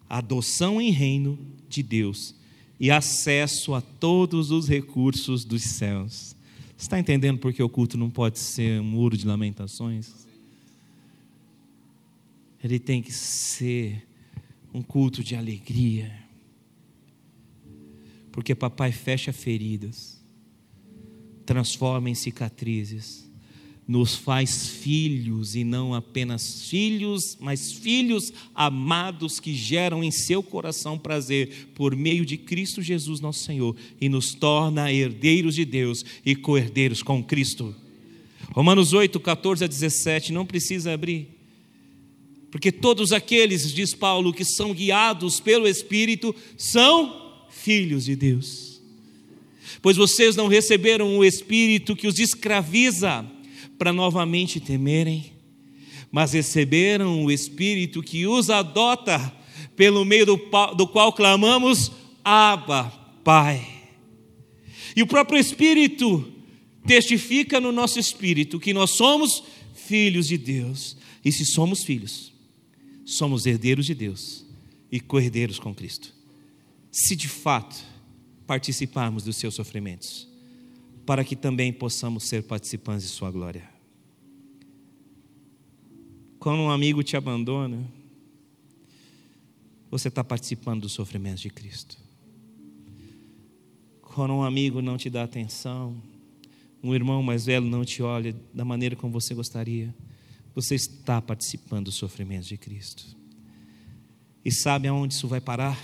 [0.10, 1.38] adoção em reino
[1.70, 2.34] de Deus
[2.80, 6.36] e acesso a todos os recursos dos céus.
[6.76, 10.31] Está entendendo por que o culto não pode ser um muro de lamentações?
[12.64, 14.08] Ele tem que ser
[14.74, 16.12] um culto de alegria.
[18.32, 20.24] Porque papai fecha feridas,
[21.46, 23.32] transforma em cicatrizes
[23.92, 30.98] nos faz filhos e não apenas filhos, mas filhos amados que geram em seu coração
[30.98, 36.38] prazer por meio de Cristo Jesus, nosso Senhor, e nos torna herdeiros de Deus e
[36.38, 37.76] co-herdeiros com Cristo.
[38.54, 41.41] Romanos 8, 14 a 17, não precisa abrir.
[42.52, 48.82] Porque todos aqueles, diz Paulo, que são guiados pelo Espírito, são filhos de Deus.
[49.82, 53.26] Pois vocês não receberam o Espírito que os escraviza,
[53.78, 55.32] para novamente temerem,
[56.12, 59.34] mas receberam o Espírito que os adota,
[59.76, 60.36] pelo meio do,
[60.76, 61.92] do qual clamamos,
[62.24, 62.92] Abba,
[63.24, 63.66] Pai.
[64.96, 66.32] E o próprio Espírito
[66.86, 69.44] testifica no nosso espírito que nós somos
[69.74, 70.98] filhos de Deus.
[71.24, 72.31] E se somos filhos,
[73.12, 74.46] somos herdeiros de Deus
[74.92, 76.14] e co-herdeiros com Cristo.
[76.92, 77.76] Se de fato
[78.48, 80.28] participarmos dos seus sofrimentos,
[81.06, 83.70] para que também possamos ser participantes de Sua glória.
[86.40, 87.86] Quando um amigo te abandona,
[89.90, 91.98] você está participando dos sofrimentos de Cristo.
[94.02, 96.02] Quando um amigo não te dá atenção,
[96.82, 99.94] um irmão mais velho não te olha da maneira como você gostaria,
[100.54, 103.16] você está participando dos sofrimentos de Cristo.
[104.44, 105.80] E sabe aonde isso vai parar?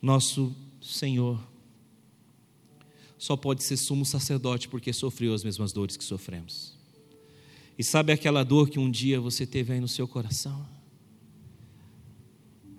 [0.00, 1.40] Nosso Senhor
[3.18, 6.74] só pode ser sumo sacerdote porque sofreu as mesmas dores que sofremos.
[7.78, 10.66] E sabe aquela dor que um dia você teve aí no seu coração?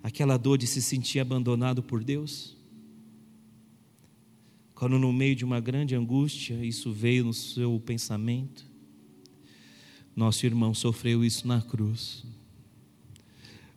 [0.02, 2.56] Aquela dor de se sentir abandonado por Deus?
[4.74, 8.65] Quando no meio de uma grande angústia isso veio no seu pensamento,
[10.16, 12.24] nosso irmão sofreu isso na cruz.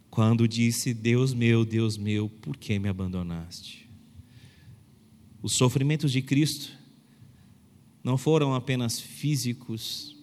[0.09, 3.87] quando disse: Deus meu, Deus meu, por que me abandonaste?
[5.41, 6.71] Os sofrimentos de Cristo
[8.03, 10.15] não foram apenas físicos,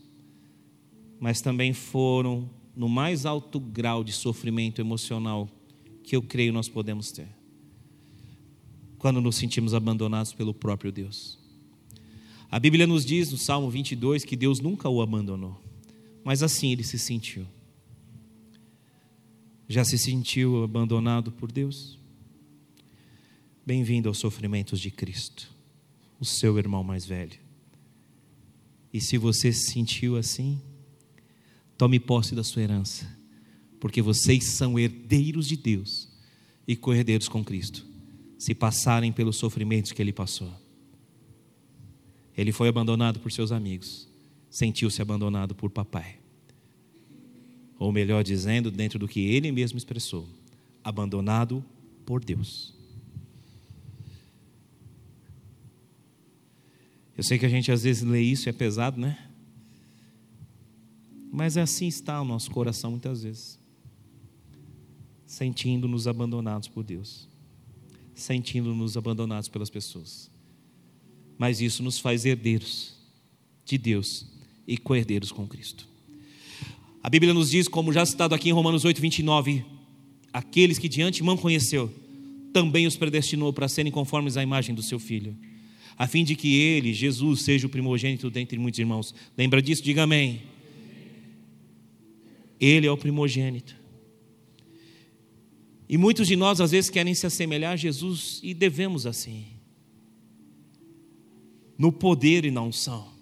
[1.21, 5.49] mas também foram no mais alto grau de sofrimento emocional
[6.03, 7.29] que eu creio nós podemos ter.
[8.99, 11.39] Quando nos sentimos abandonados pelo próprio Deus.
[12.51, 15.61] A Bíblia nos diz no Salmo 22 que Deus nunca o abandonou,
[16.27, 17.47] mas assim ele se sentiu.
[19.69, 22.01] Já se sentiu abandonado por Deus?
[23.65, 25.49] Bem-vindo aos sofrimentos de Cristo,
[26.19, 27.39] o seu irmão mais velho.
[28.93, 30.61] E se você se sentiu assim,
[31.79, 33.07] tome posse da sua herança,
[33.79, 36.09] porque vocês são herdeiros de Deus
[36.67, 37.87] e co-herdeiros com Cristo,
[38.37, 40.53] se passarem pelos sofrimentos que ele passou.
[42.37, 44.09] Ele foi abandonado por seus amigos,
[44.57, 46.17] sentiu-se abandonado por papai.
[47.79, 50.27] Ou melhor dizendo, dentro do que ele mesmo expressou,
[50.83, 51.63] abandonado
[52.07, 52.73] por Deus.
[57.15, 59.29] Eu sei que a gente às vezes lê isso e é pesado, né?
[61.31, 63.59] Mas assim está o nosso coração muitas vezes.
[65.27, 67.29] Sentindo-nos abandonados por Deus.
[68.15, 70.31] Sentindo-nos abandonados pelas pessoas.
[71.37, 72.97] Mas isso nos faz herdeiros
[73.63, 74.35] de Deus
[74.67, 75.87] e co-herdeiros com Cristo.
[77.03, 79.65] A Bíblia nos diz, como já citado aqui em Romanos 8, 29,
[80.33, 81.93] aqueles que de antemão conheceu,
[82.53, 85.37] também os predestinou para serem conformes à imagem do seu Filho
[85.97, 89.15] a fim de que ele, Jesus, seja o primogênito dentre muitos irmãos.
[89.37, 89.83] Lembra disso?
[89.83, 90.43] Diga amém.
[92.61, 93.75] Ele é o primogênito.
[95.89, 99.47] E muitos de nós às vezes querem se assemelhar a Jesus e devemos assim.
[101.79, 103.16] No poder e na unção.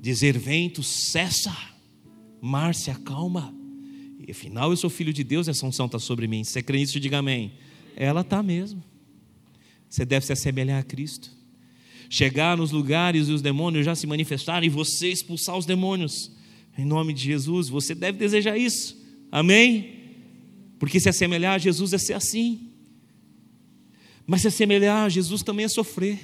[0.00, 1.54] Dizer vento, cessa,
[2.40, 3.54] mar se acalma.
[4.26, 6.42] E afinal eu sou filho de Deus, essa unção está sobre mim.
[6.42, 7.52] Se você crê nisso, diga amém.
[7.94, 8.82] Ela está mesmo.
[9.88, 11.30] Você deve se assemelhar a Cristo.
[12.08, 16.32] Chegar nos lugares e os demônios já se manifestarem e você expulsar os demônios.
[16.78, 18.96] Em nome de Jesus, você deve desejar isso.
[19.30, 20.00] Amém?
[20.78, 22.70] Porque se assemelhar a Jesus é ser assim.
[24.26, 26.18] Mas se assemelhar a Jesus também é sofrer.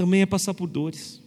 [0.00, 1.20] Também é passar por dores.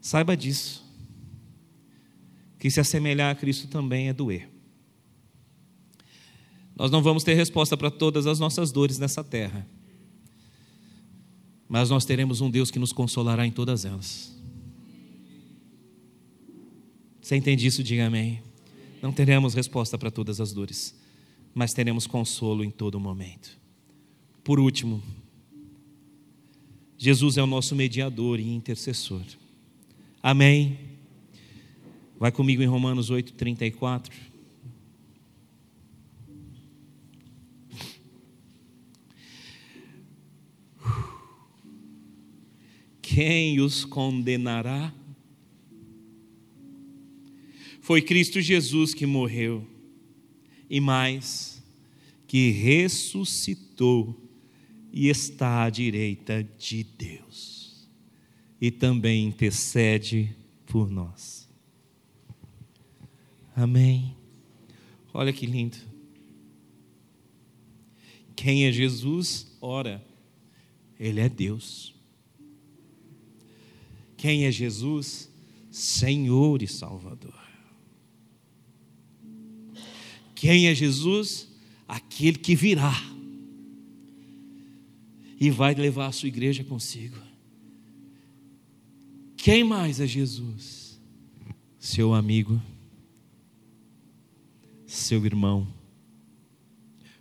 [0.00, 0.82] Saiba disso
[2.58, 4.48] que se assemelhar a Cristo também é doer.
[6.74, 9.68] Nós não vamos ter resposta para todas as nossas dores nessa terra,
[11.68, 14.34] mas nós teremos um Deus que nos consolará em todas elas.
[17.20, 17.82] Você entende isso?
[17.82, 18.42] Diga amém.
[19.02, 20.98] Não teremos resposta para todas as dores,
[21.54, 23.67] mas teremos consolo em todo momento.
[24.48, 25.02] Por último,
[26.96, 29.20] Jesus é o nosso mediador e intercessor.
[30.22, 30.78] Amém.
[32.18, 34.10] Vai comigo em Romanos 8, 34.
[43.02, 44.94] Quem os condenará?
[47.82, 49.68] Foi Cristo Jesus que morreu,
[50.70, 51.62] e mais,
[52.26, 54.27] que ressuscitou
[54.98, 57.88] e está à direita de Deus,
[58.60, 60.34] e também intercede
[60.66, 61.48] por nós.
[63.54, 64.16] Amém.
[65.14, 65.76] Olha que lindo.
[68.34, 69.56] Quem é Jesus?
[69.60, 70.04] Ora,
[70.98, 71.94] Ele é Deus.
[74.16, 75.30] Quem é Jesus?
[75.70, 77.38] Senhor e Salvador.
[80.34, 81.48] Quem é Jesus?
[81.86, 83.16] Aquele que virá
[85.38, 87.16] e vai levar a sua igreja consigo.
[89.36, 91.00] Quem mais é Jesus?
[91.78, 92.60] Seu amigo
[94.88, 95.68] seu irmão,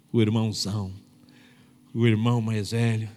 [0.09, 0.93] o irmãozão,
[1.93, 3.09] o irmão mais velho.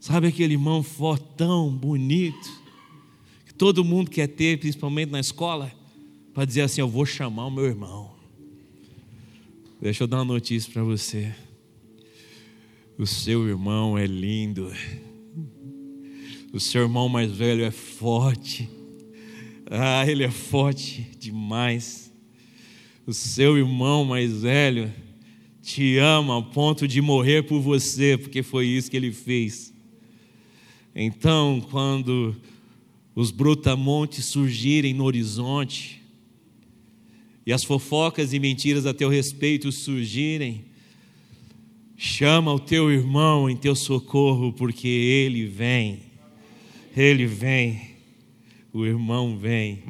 [0.00, 2.60] Sabe aquele irmão fortão, bonito,
[3.46, 5.72] que todo mundo quer ter, principalmente na escola,
[6.34, 8.16] para dizer assim: Eu vou chamar o meu irmão.
[9.80, 11.32] Deixa eu dar uma notícia para você.
[12.98, 14.72] O seu irmão é lindo.
[16.52, 18.68] O seu irmão mais velho é forte.
[19.70, 22.12] Ah, ele é forte demais.
[23.06, 24.92] O seu irmão mais velho
[25.62, 29.72] te ama a ponto de morrer por você, porque foi isso que ele fez.
[30.92, 32.34] Então, quando
[33.14, 36.02] os brutamontes surgirem no horizonte,
[37.46, 40.67] e as fofocas e mentiras a teu respeito surgirem,
[42.00, 46.02] Chama o teu irmão em teu socorro, porque ele vem.
[46.96, 47.96] Ele vem.
[48.72, 49.82] O irmão vem.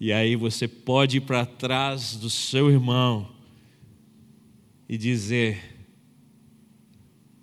[0.00, 3.32] E aí você pode ir para trás do seu irmão
[4.88, 5.86] e dizer: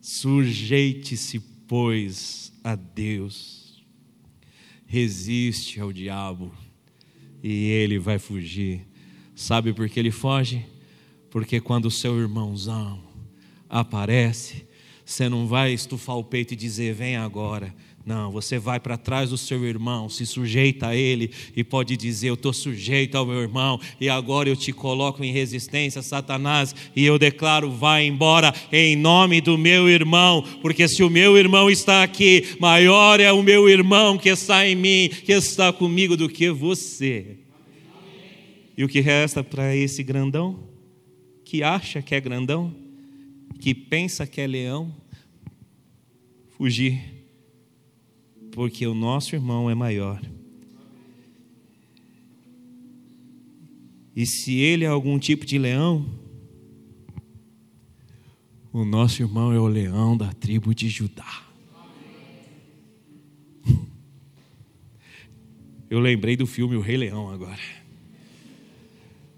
[0.01, 3.81] sujeite-se, pois, a Deus,
[4.85, 6.53] resiste ao diabo
[7.41, 8.85] e ele vai fugir.
[9.33, 10.65] Sabe por que ele foge?
[11.31, 12.99] Porque quando o seu irmãozão
[13.69, 14.67] aparece,
[15.03, 17.73] você não vai estufar o peito e dizer: vem agora.
[18.03, 22.29] Não, você vai para trás do seu irmão, se sujeita a ele e pode dizer:
[22.29, 27.05] Eu estou sujeito ao meu irmão e agora eu te coloco em resistência, Satanás, e
[27.05, 32.03] eu declaro: Vai embora em nome do meu irmão, porque se o meu irmão está
[32.03, 36.49] aqui, maior é o meu irmão que está em mim, que está comigo, do que
[36.49, 37.37] você.
[38.75, 40.70] E o que resta para esse grandão,
[41.51, 42.73] que acha que é grandão,
[43.59, 44.95] que pensa que é leão,
[46.51, 47.25] fugir
[48.53, 50.21] porque o nosso irmão é maior.
[54.15, 56.09] E se ele é algum tipo de leão,
[58.71, 61.49] o nosso irmão é o leão da tribo de Judá.
[65.89, 67.80] Eu lembrei do filme O Rei Leão agora.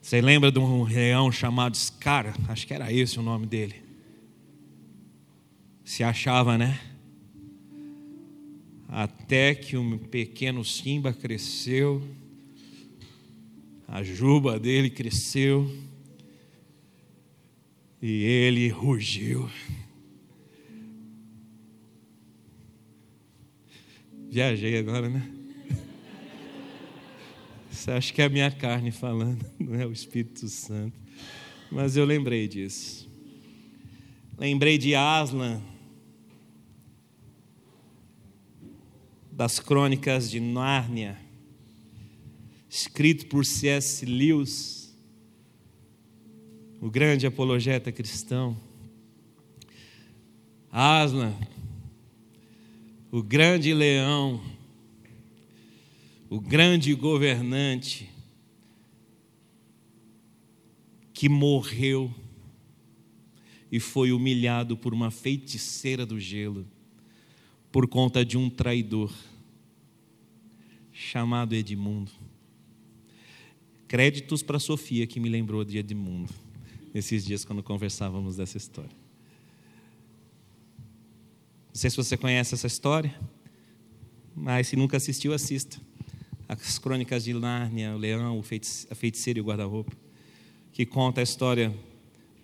[0.03, 2.35] Você lembra de um leão chamado Scar?
[2.47, 3.81] Acho que era esse o nome dele.
[5.83, 6.79] Se achava, né?
[8.95, 11.99] até que um pequeno Simba cresceu,
[13.87, 15.67] a juba dele cresceu
[17.99, 19.49] e ele rugiu.
[24.29, 25.42] Viajei agora, né?
[27.91, 30.97] Acha que é a minha carne falando, não é o Espírito Santo.
[31.71, 33.09] Mas eu lembrei disso.
[34.37, 35.61] Lembrei de Aslan,
[39.31, 41.17] das crônicas de Nárnia,
[42.69, 44.05] escrito por C.S.
[44.05, 44.95] Lewis,
[46.79, 48.57] o grande apologeta cristão.
[50.71, 51.33] Aslan,
[53.11, 54.41] o grande leão,
[56.33, 58.09] o grande governante
[61.13, 62.11] que morreu
[63.71, 66.65] e foi humilhado por uma feiticeira do gelo
[67.71, 69.13] por conta de um traidor
[70.91, 72.11] chamado Edmundo.
[73.87, 76.33] Créditos para Sofia, que me lembrou de Edmundo,
[76.91, 78.97] nesses dias quando conversávamos dessa história.
[81.67, 83.15] Não sei se você conhece essa história,
[84.35, 85.92] mas se nunca assistiu, assista.
[86.47, 88.43] As Crônicas de Nárnia, o leão,
[88.89, 89.93] a feiticeira e o guarda-roupa,
[90.71, 91.73] que conta a história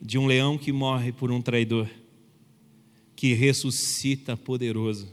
[0.02, 1.90] de um leão que morre por um traidor,
[3.16, 5.12] que ressuscita poderoso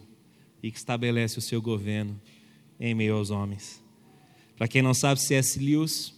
[0.62, 2.20] e que estabelece o seu governo
[2.78, 3.82] em meio aos homens.
[4.56, 5.58] Para quem não sabe, C.S.
[5.58, 6.14] Lewis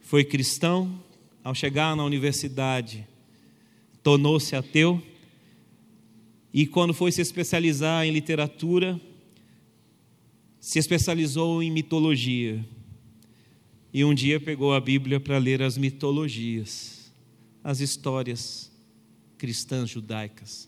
[0.00, 1.02] foi cristão,
[1.42, 3.06] ao chegar na universidade,
[4.02, 5.02] tornou-se ateu,
[6.52, 8.98] e quando foi se especializar em literatura,
[10.64, 12.66] se especializou em mitologia.
[13.92, 17.12] E um dia pegou a Bíblia para ler as mitologias,
[17.62, 18.72] as histórias
[19.36, 20.66] cristãs judaicas.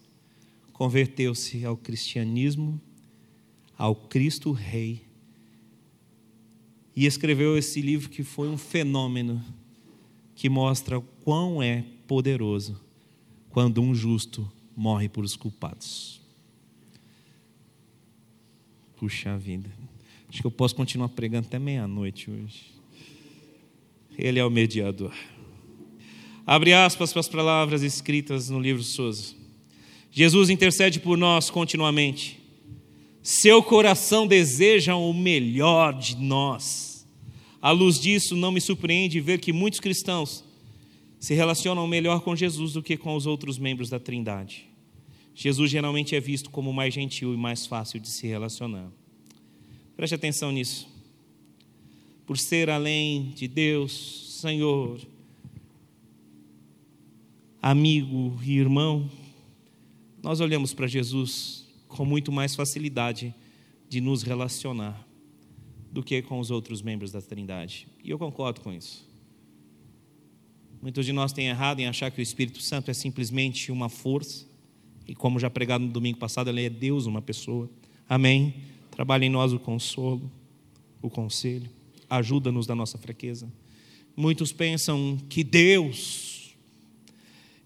[0.71, 2.79] Converteu-se ao cristianismo
[3.75, 5.03] ao Cristo Rei.
[6.95, 9.43] E escreveu esse livro que foi um fenômeno
[10.35, 12.79] que mostra o quão é poderoso
[13.49, 14.47] quando um justo
[14.77, 16.21] morre por os culpados.
[18.97, 19.71] Puxa vida.
[20.29, 22.73] Acho que eu posso continuar pregando até meia-noite hoje.
[24.19, 25.15] Ele é o mediador.
[26.47, 29.35] Abre aspas para as palavras escritas no livro Souza.
[30.11, 32.47] Jesus intercede por nós continuamente
[33.27, 37.05] seu coração deseja o melhor de nós.
[37.61, 40.45] À luz disso, não me surpreende ver que muitos cristãos
[41.19, 44.69] se relacionam melhor com Jesus do que com os outros membros da Trindade.
[45.39, 48.91] Jesus geralmente é visto como mais gentil e mais fácil de se relacionar.
[49.95, 50.89] Preste atenção nisso.
[52.25, 54.99] Por ser além de Deus, Senhor,
[57.61, 59.11] amigo e irmão,
[60.23, 63.35] nós olhamos para Jesus com muito mais facilidade
[63.91, 65.07] de nos relacionar
[65.93, 67.87] do que com os outros membros da Trindade.
[68.03, 69.07] E eu concordo com isso.
[70.81, 74.46] Muitos de nós têm errado em achar que o Espírito Santo é simplesmente uma força,
[75.07, 77.71] e como já pregado no domingo passado, ele é Deus, uma pessoa.
[78.09, 78.55] Amém?
[78.91, 80.31] Trabalha em nós o consolo,
[81.01, 81.71] o conselho,
[82.09, 83.51] ajuda-nos da nossa fraqueza.
[84.17, 86.57] Muitos pensam que Deus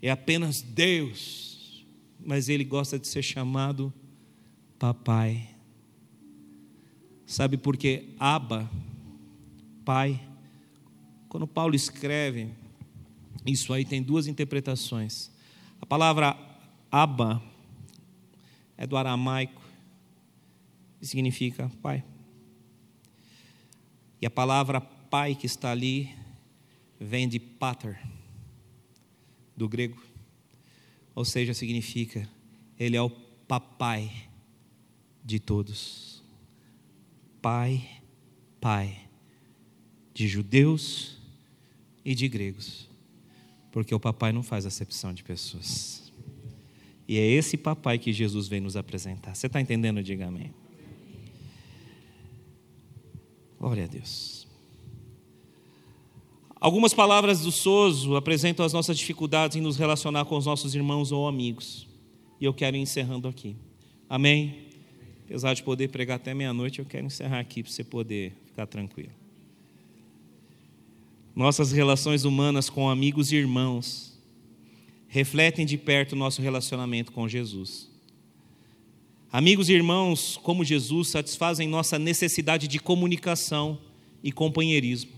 [0.03, 1.85] é apenas Deus,
[2.19, 3.93] mas ele gosta de ser chamado
[4.79, 5.49] papai.
[7.25, 8.69] Sabe por que Abba,
[9.85, 10.21] pai?
[11.29, 12.49] Quando Paulo escreve,
[13.47, 15.31] isso aí tem duas interpretações.
[15.81, 16.50] A palavra
[16.91, 17.43] Abba
[18.77, 19.63] é do aramaico
[21.01, 22.05] e significa pai.
[24.21, 26.15] E a palavra pai que está ali
[26.99, 28.01] vem de pater,
[29.57, 30.01] do grego.
[31.15, 32.29] Ou seja, significa
[32.79, 34.29] ele é o papai
[35.25, 36.23] de todos.
[37.43, 38.03] Pai,
[38.61, 39.11] pai
[40.21, 41.17] de judeus
[42.05, 42.89] e de gregos.
[43.73, 46.00] Porque o papai não faz acepção de pessoas.
[47.11, 49.35] E é esse papai que Jesus vem nos apresentar.
[49.35, 50.01] Você está entendendo?
[50.01, 50.55] Diga amém.
[53.59, 54.47] Glória a Deus.
[56.55, 61.11] Algumas palavras do Soso apresentam as nossas dificuldades em nos relacionar com os nossos irmãos
[61.11, 61.89] ou amigos.
[62.41, 63.57] E eu quero ir encerrando aqui.
[64.09, 64.69] Amém?
[65.25, 69.11] Apesar de poder pregar até meia-noite, eu quero encerrar aqui para você poder ficar tranquilo.
[71.35, 74.10] Nossas relações humanas com amigos e irmãos
[75.11, 77.91] refletem de perto o nosso relacionamento com Jesus.
[79.31, 83.79] Amigos e irmãos, como Jesus, satisfazem nossa necessidade de comunicação
[84.23, 85.11] e companheirismo.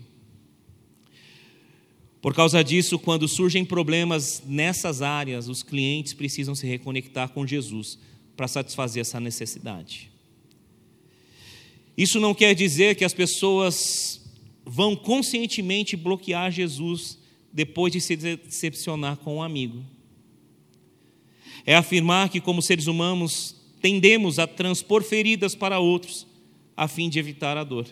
[2.23, 7.99] Por causa disso, quando surgem problemas nessas áreas, os clientes precisam se reconectar com Jesus
[8.35, 10.11] para satisfazer essa necessidade.
[11.99, 14.23] Isso não quer dizer que as pessoas
[14.65, 17.19] vão conscientemente bloquear Jesus
[17.53, 19.85] depois de se decepcionar com um amigo.
[21.67, 26.27] É afirmar que, como seres humanos, tendemos a transpor feridas para outros,
[26.77, 27.87] a fim de evitar a dor.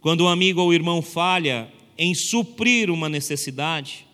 [0.00, 4.06] Quando um amigo ou irmão falha em suprir uma necessidade,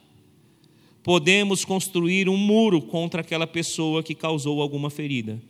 [1.03, 5.41] podemos construir um muro contra aquela pessoa que causou alguma ferida.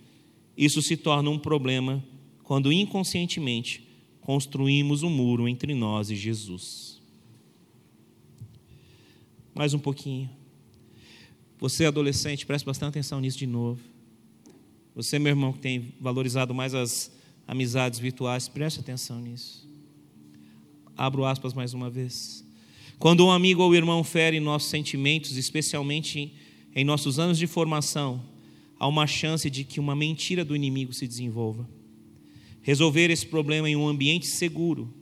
[0.56, 2.04] Isso se torna um problema
[2.42, 3.86] quando inconscientemente
[4.20, 6.95] construímos um muro entre nós e Jesus.
[9.56, 10.28] Mais um pouquinho.
[11.58, 13.80] Você, adolescente, preste bastante atenção nisso de novo.
[14.94, 17.10] Você, meu irmão, que tem valorizado mais as
[17.48, 19.66] amizades virtuais, preste atenção nisso.
[20.94, 22.44] Abro aspas mais uma vez.
[22.98, 26.34] Quando um amigo ou irmão fere nossos sentimentos, especialmente
[26.74, 28.22] em nossos anos de formação,
[28.78, 31.66] há uma chance de que uma mentira do inimigo se desenvolva.
[32.60, 34.92] Resolver esse problema em um ambiente seguro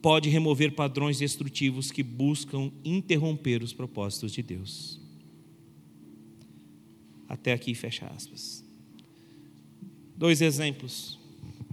[0.00, 5.00] pode remover padrões destrutivos que buscam interromper os propósitos de Deus.
[7.28, 8.64] Até aqui, fecha aspas.
[10.16, 11.18] Dois exemplos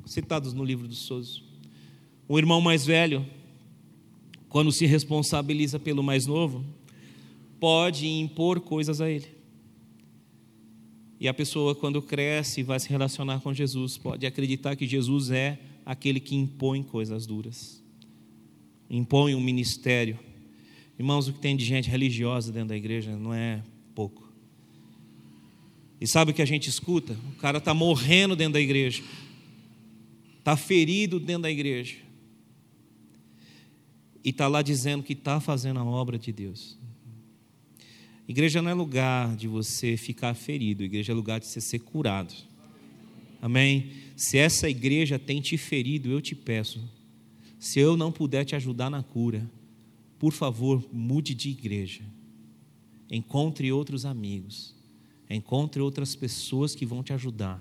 [0.06, 1.44] citados no livro do Soso.
[2.28, 3.26] O irmão mais velho,
[4.50, 6.64] quando se responsabiliza pelo mais novo,
[7.60, 9.36] pode impor coisas a ele.
[11.20, 15.32] E a pessoa, quando cresce e vai se relacionar com Jesus, pode acreditar que Jesus
[15.32, 17.82] é aquele que impõe coisas duras,
[18.90, 20.20] impõe um ministério.
[20.98, 23.62] Irmãos, o que tem de gente religiosa dentro da igreja não é
[23.94, 24.26] pouco.
[26.00, 27.18] E sabe o que a gente escuta?
[27.34, 29.04] O cara está morrendo dentro da igreja,
[30.40, 31.96] está ferido dentro da igreja,
[34.24, 36.78] e está lá dizendo que está fazendo a obra de Deus.
[38.28, 42.34] Igreja não é lugar de você ficar ferido, igreja é lugar de você ser curado.
[43.42, 43.92] Amém?
[44.16, 46.82] Se essa igreja tem te ferido, eu te peço,
[47.66, 49.50] se eu não puder te ajudar na cura,
[50.20, 52.04] por favor, mude de igreja.
[53.10, 54.76] Encontre outros amigos.
[55.28, 57.60] Encontre outras pessoas que vão te ajudar.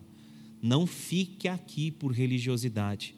[0.61, 3.15] Não fique aqui por religiosidade.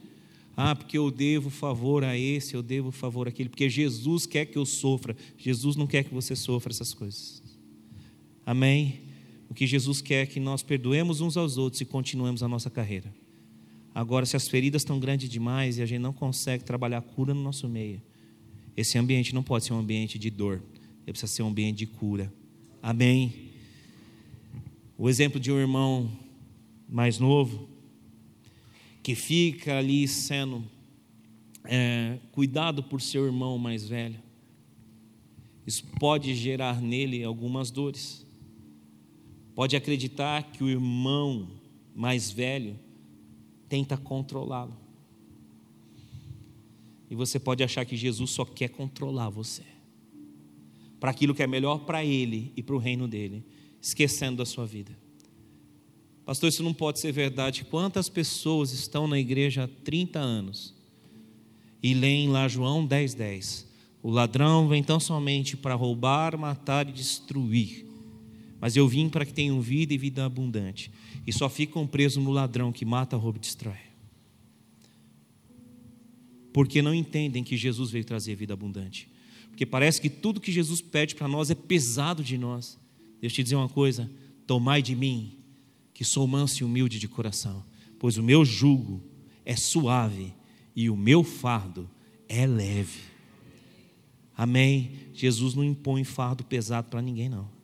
[0.56, 4.56] Ah, porque eu devo favor a esse, eu devo favor àquele, porque Jesus quer que
[4.56, 5.16] eu sofra.
[5.36, 7.42] Jesus não quer que você sofra essas coisas.
[8.46, 9.00] Amém?
[9.50, 12.70] O que Jesus quer é que nós perdoemos uns aos outros e continuemos a nossa
[12.70, 13.12] carreira.
[13.96, 17.42] Agora, se as feridas estão grandes demais e a gente não consegue trabalhar cura no
[17.42, 18.02] nosso meio,
[18.76, 20.62] esse ambiente não pode ser um ambiente de dor,
[21.06, 22.30] ele precisa ser um ambiente de cura.
[22.82, 23.52] Amém?
[24.98, 26.10] O exemplo de um irmão
[26.86, 27.70] mais novo,
[29.02, 30.62] que fica ali sendo
[31.64, 34.20] é, cuidado por seu irmão mais velho,
[35.66, 38.26] isso pode gerar nele algumas dores.
[39.54, 41.48] Pode acreditar que o irmão
[41.94, 42.84] mais velho
[43.68, 44.76] tenta controlá-lo.
[47.10, 49.62] E você pode achar que Jesus só quer controlar você,
[50.98, 53.44] para aquilo que é melhor para ele e para o reino dele
[53.80, 54.90] esquecendo da sua vida.
[56.24, 57.64] Pastor, isso não pode ser verdade.
[57.64, 60.74] Quantas pessoas estão na igreja há 30 anos
[61.80, 63.14] e leem lá João 10,10?
[63.14, 63.66] 10.
[64.02, 67.86] O ladrão vem tão somente para roubar, matar e destruir.
[68.60, 70.90] Mas eu vim para que tenham vida e vida abundante.
[71.26, 73.76] E só ficam presos no ladrão que mata, rouba e destrói.
[76.52, 79.08] Porque não entendem que Jesus veio trazer vida abundante.
[79.48, 82.78] Porque parece que tudo que Jesus pede para nós é pesado de nós.
[83.20, 84.10] Deixa eu te dizer uma coisa:
[84.46, 85.38] tomai de mim,
[85.92, 87.64] que sou manso e humilde de coração,
[87.98, 89.02] pois o meu jugo
[89.44, 90.32] é suave
[90.74, 91.88] e o meu fardo
[92.28, 93.00] é leve.
[94.36, 94.92] Amém?
[95.14, 97.55] Jesus não impõe fardo pesado para ninguém, não.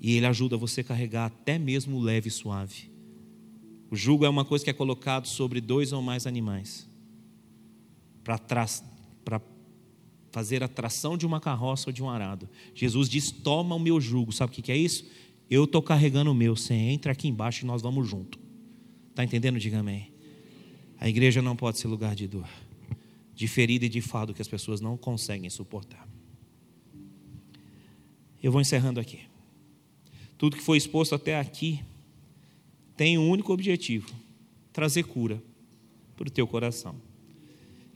[0.00, 2.90] E ele ajuda você a carregar até mesmo o leve e suave.
[3.90, 6.88] O jugo é uma coisa que é colocado sobre dois ou mais animais
[8.24, 9.42] para
[10.30, 12.48] fazer a tração de uma carroça ou de um arado.
[12.74, 14.32] Jesus diz: Toma o meu jugo.
[14.32, 15.04] Sabe o que é isso?
[15.50, 16.56] Eu estou carregando o meu.
[16.56, 18.38] Você entra aqui embaixo e nós vamos junto.
[19.10, 19.58] Está entendendo?
[19.58, 20.12] Diga amém.
[20.98, 22.48] A igreja não pode ser lugar de dor,
[23.34, 26.08] de ferida e de fado que as pessoas não conseguem suportar.
[28.42, 29.29] Eu vou encerrando aqui.
[30.40, 31.80] Tudo que foi exposto até aqui
[32.96, 34.08] tem um único objetivo:
[34.72, 35.38] trazer cura
[36.16, 36.96] para o teu coração.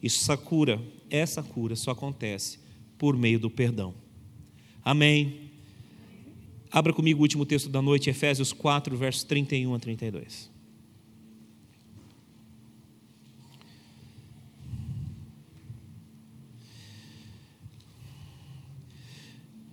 [0.02, 2.58] Essa cura, essa cura só acontece
[2.98, 3.94] por meio do perdão.
[4.84, 5.48] Amém.
[6.70, 10.50] Abra comigo o último texto da noite, Efésios 4, versos 31 a 32.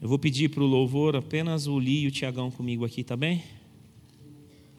[0.01, 3.15] Eu vou pedir para o louvor apenas o Li e o Tiagão comigo aqui, tá
[3.15, 3.43] bem?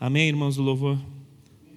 [0.00, 0.98] Amém, irmãos do louvor?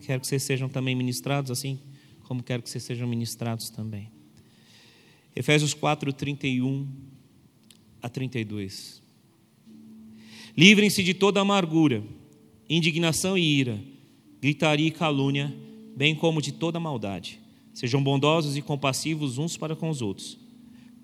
[0.02, 1.80] Quero que vocês sejam também ministrados assim,
[2.24, 4.10] como quero que vocês sejam ministrados também.
[5.36, 6.88] Efésios 4, 31
[8.02, 9.04] a 32.
[10.58, 12.04] Livrem-se de toda amargura,
[12.68, 13.80] indignação e ira,
[14.42, 15.56] gritaria e calúnia,
[15.96, 17.40] bem como de toda maldade.
[17.76, 20.36] Sejam bondosos e compassivos uns para com os outros,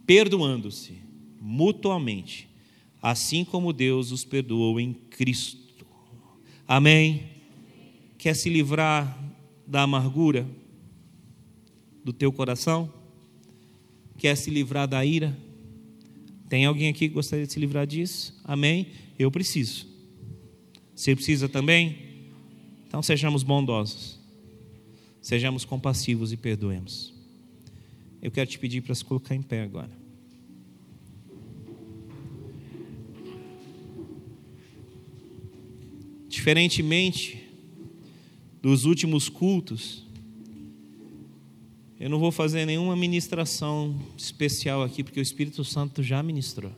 [0.07, 1.10] perdoando-se
[1.41, 2.47] mutuamente,
[3.01, 5.87] assim como Deus os perdoou em Cristo.
[6.67, 7.23] Amém?
[8.19, 9.17] Quer se livrar
[9.65, 10.47] da amargura
[12.05, 12.93] do teu coração?
[14.19, 15.35] Quer se livrar da ira?
[16.47, 18.39] Tem alguém aqui que gostaria de se livrar disso?
[18.43, 18.87] Amém?
[19.17, 19.87] Eu preciso.
[20.93, 21.97] Você precisa também?
[22.87, 24.19] Então sejamos bondosos.
[25.19, 27.13] Sejamos compassivos e perdoemos.
[28.21, 30.00] Eu quero te pedir para se colocar em pé agora.
[36.41, 37.39] Diferentemente
[38.63, 40.03] dos últimos cultos,
[41.99, 46.71] eu não vou fazer nenhuma ministração especial aqui, porque o Espírito Santo já ministrou.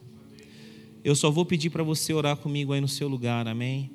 [1.02, 3.90] Eu só vou pedir para você orar comigo aí no seu lugar, amém?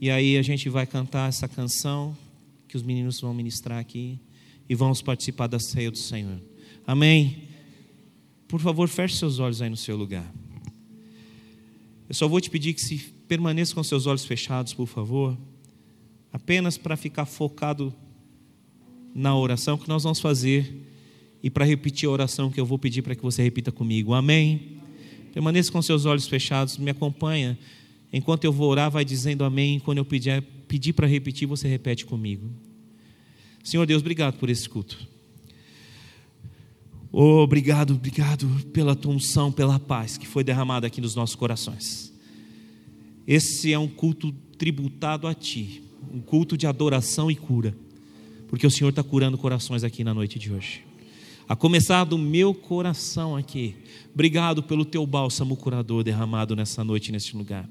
[0.00, 2.18] E aí a gente vai cantar essa canção
[2.66, 4.18] que os meninos vão ministrar aqui
[4.68, 6.40] e vamos participar da ceia do Senhor.
[6.84, 7.44] Amém?
[8.48, 10.28] Por favor, feche seus olhos aí no seu lugar.
[12.08, 15.36] Eu só vou te pedir que se permaneça com seus olhos fechados, por favor,
[16.32, 17.94] apenas para ficar focado
[19.14, 20.86] na oração que nós vamos fazer
[21.42, 24.14] e para repetir a oração que eu vou pedir para que você repita comigo.
[24.14, 24.78] Amém.
[25.32, 27.58] Permaneça com seus olhos fechados, me acompanha.
[28.12, 29.78] Enquanto eu vou orar, vai dizendo amém.
[29.78, 32.50] Quando eu pedir, pedir para repetir, você repete comigo.
[33.62, 35.06] Senhor Deus, obrigado por esse culto.
[37.12, 42.12] Obrigado, obrigado pela tua unção, pela paz que foi derramada aqui nos nossos corações.
[43.28, 47.76] Esse é um culto tributado a Ti, um culto de adoração e cura,
[48.48, 50.80] porque o Senhor está curando corações aqui na noite de hoje.
[51.46, 53.76] A começar do meu coração aqui,
[54.14, 57.68] obrigado pelo Teu bálsamo curador derramado nessa noite, neste lugar.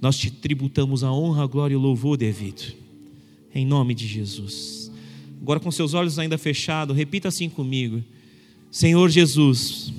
[0.00, 2.72] Nós te tributamos a honra, a glória e o louvor devido,
[3.52, 4.92] em nome de Jesus.
[5.42, 8.04] Agora, com seus olhos ainda fechados, repita assim comigo:
[8.70, 9.92] Senhor Jesus,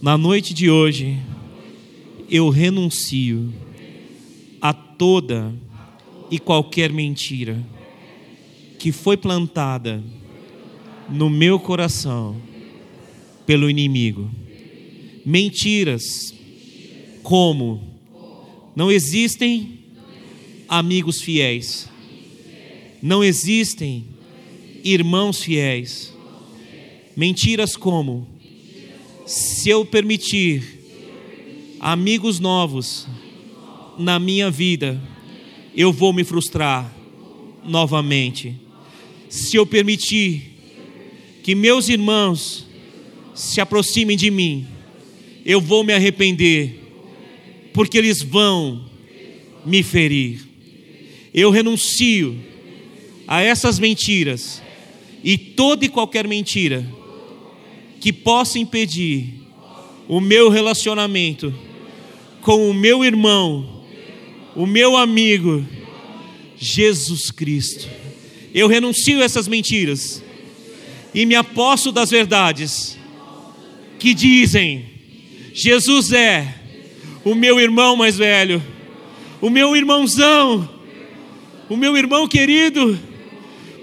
[0.00, 1.18] na noite de hoje,
[2.30, 3.52] eu renuncio
[4.62, 5.52] a toda
[6.30, 7.60] e qualquer mentira
[8.78, 10.00] que foi plantada
[11.08, 12.40] no meu coração
[13.44, 14.30] pelo inimigo.
[15.26, 16.32] Mentiras
[17.24, 17.82] como
[18.74, 19.80] não existem
[20.68, 21.88] amigos fiéis,
[23.02, 24.06] não existem
[24.84, 26.14] irmãos fiéis.
[27.16, 28.26] Mentiras como
[29.26, 30.80] se eu permitir
[31.80, 33.08] amigos novos
[33.98, 35.00] na minha vida,
[35.76, 36.92] eu vou me frustrar
[37.64, 38.54] novamente.
[39.28, 40.52] Se eu permitir
[41.42, 42.66] que meus irmãos
[43.34, 44.66] se aproximem de mim,
[45.44, 46.78] eu vou me arrepender,
[47.72, 48.84] porque eles vão
[49.64, 50.40] me ferir.
[51.32, 52.38] Eu renuncio
[53.26, 54.62] a essas mentiras
[55.24, 56.86] e toda e qualquer mentira
[58.00, 59.34] que possa impedir
[60.08, 61.54] o meu relacionamento
[62.42, 63.81] com o meu irmão,
[64.54, 65.64] o meu amigo,
[66.56, 67.88] Jesus Cristo.
[68.54, 70.22] Eu renuncio a essas mentiras
[71.14, 72.98] e me aposto das verdades
[73.98, 74.84] que dizem:
[75.54, 76.54] Jesus é
[77.24, 78.62] o meu irmão mais velho,
[79.40, 80.68] o meu irmãozão,
[81.68, 82.98] o meu irmão querido,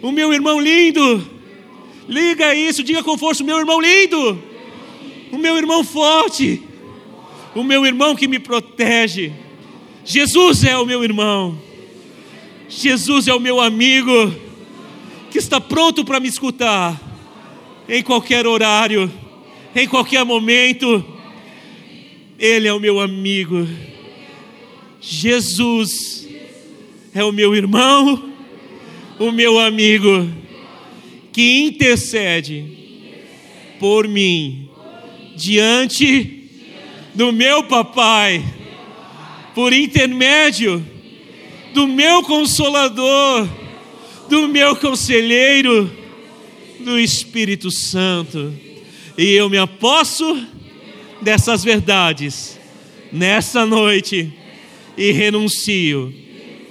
[0.01, 1.39] o meu irmão lindo.
[2.07, 4.41] Liga isso, diga com força: o meu irmão lindo,
[5.31, 6.61] o meu irmão forte,
[7.55, 9.31] o meu irmão que me protege.
[10.05, 11.59] Jesus é o meu irmão,
[12.67, 14.33] Jesus é o meu amigo,
[15.31, 16.99] que está pronto para me escutar
[17.87, 19.11] em qualquer horário,
[19.75, 21.03] em qualquer momento.
[22.37, 23.67] Ele é o meu amigo.
[25.01, 26.27] Jesus
[27.13, 28.31] é o meu irmão,
[29.17, 30.29] o meu amigo,
[31.31, 32.65] que intercede
[33.79, 34.69] por mim
[35.35, 36.49] diante
[37.15, 38.43] do meu papai,
[39.59, 40.81] por intermédio
[41.73, 43.45] do meu consolador,
[44.29, 45.91] do meu conselheiro,
[46.79, 48.53] do Espírito Santo.
[49.17, 50.47] E eu me aposto
[51.21, 52.57] dessas verdades
[53.11, 54.31] nessa noite
[54.97, 56.13] e renuncio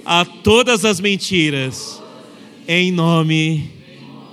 [0.03, 2.01] a todas as mentiras,
[2.67, 3.69] em nome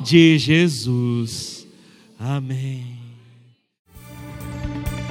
[0.01, 1.69] de Jesus.
[2.19, 2.96] Amém.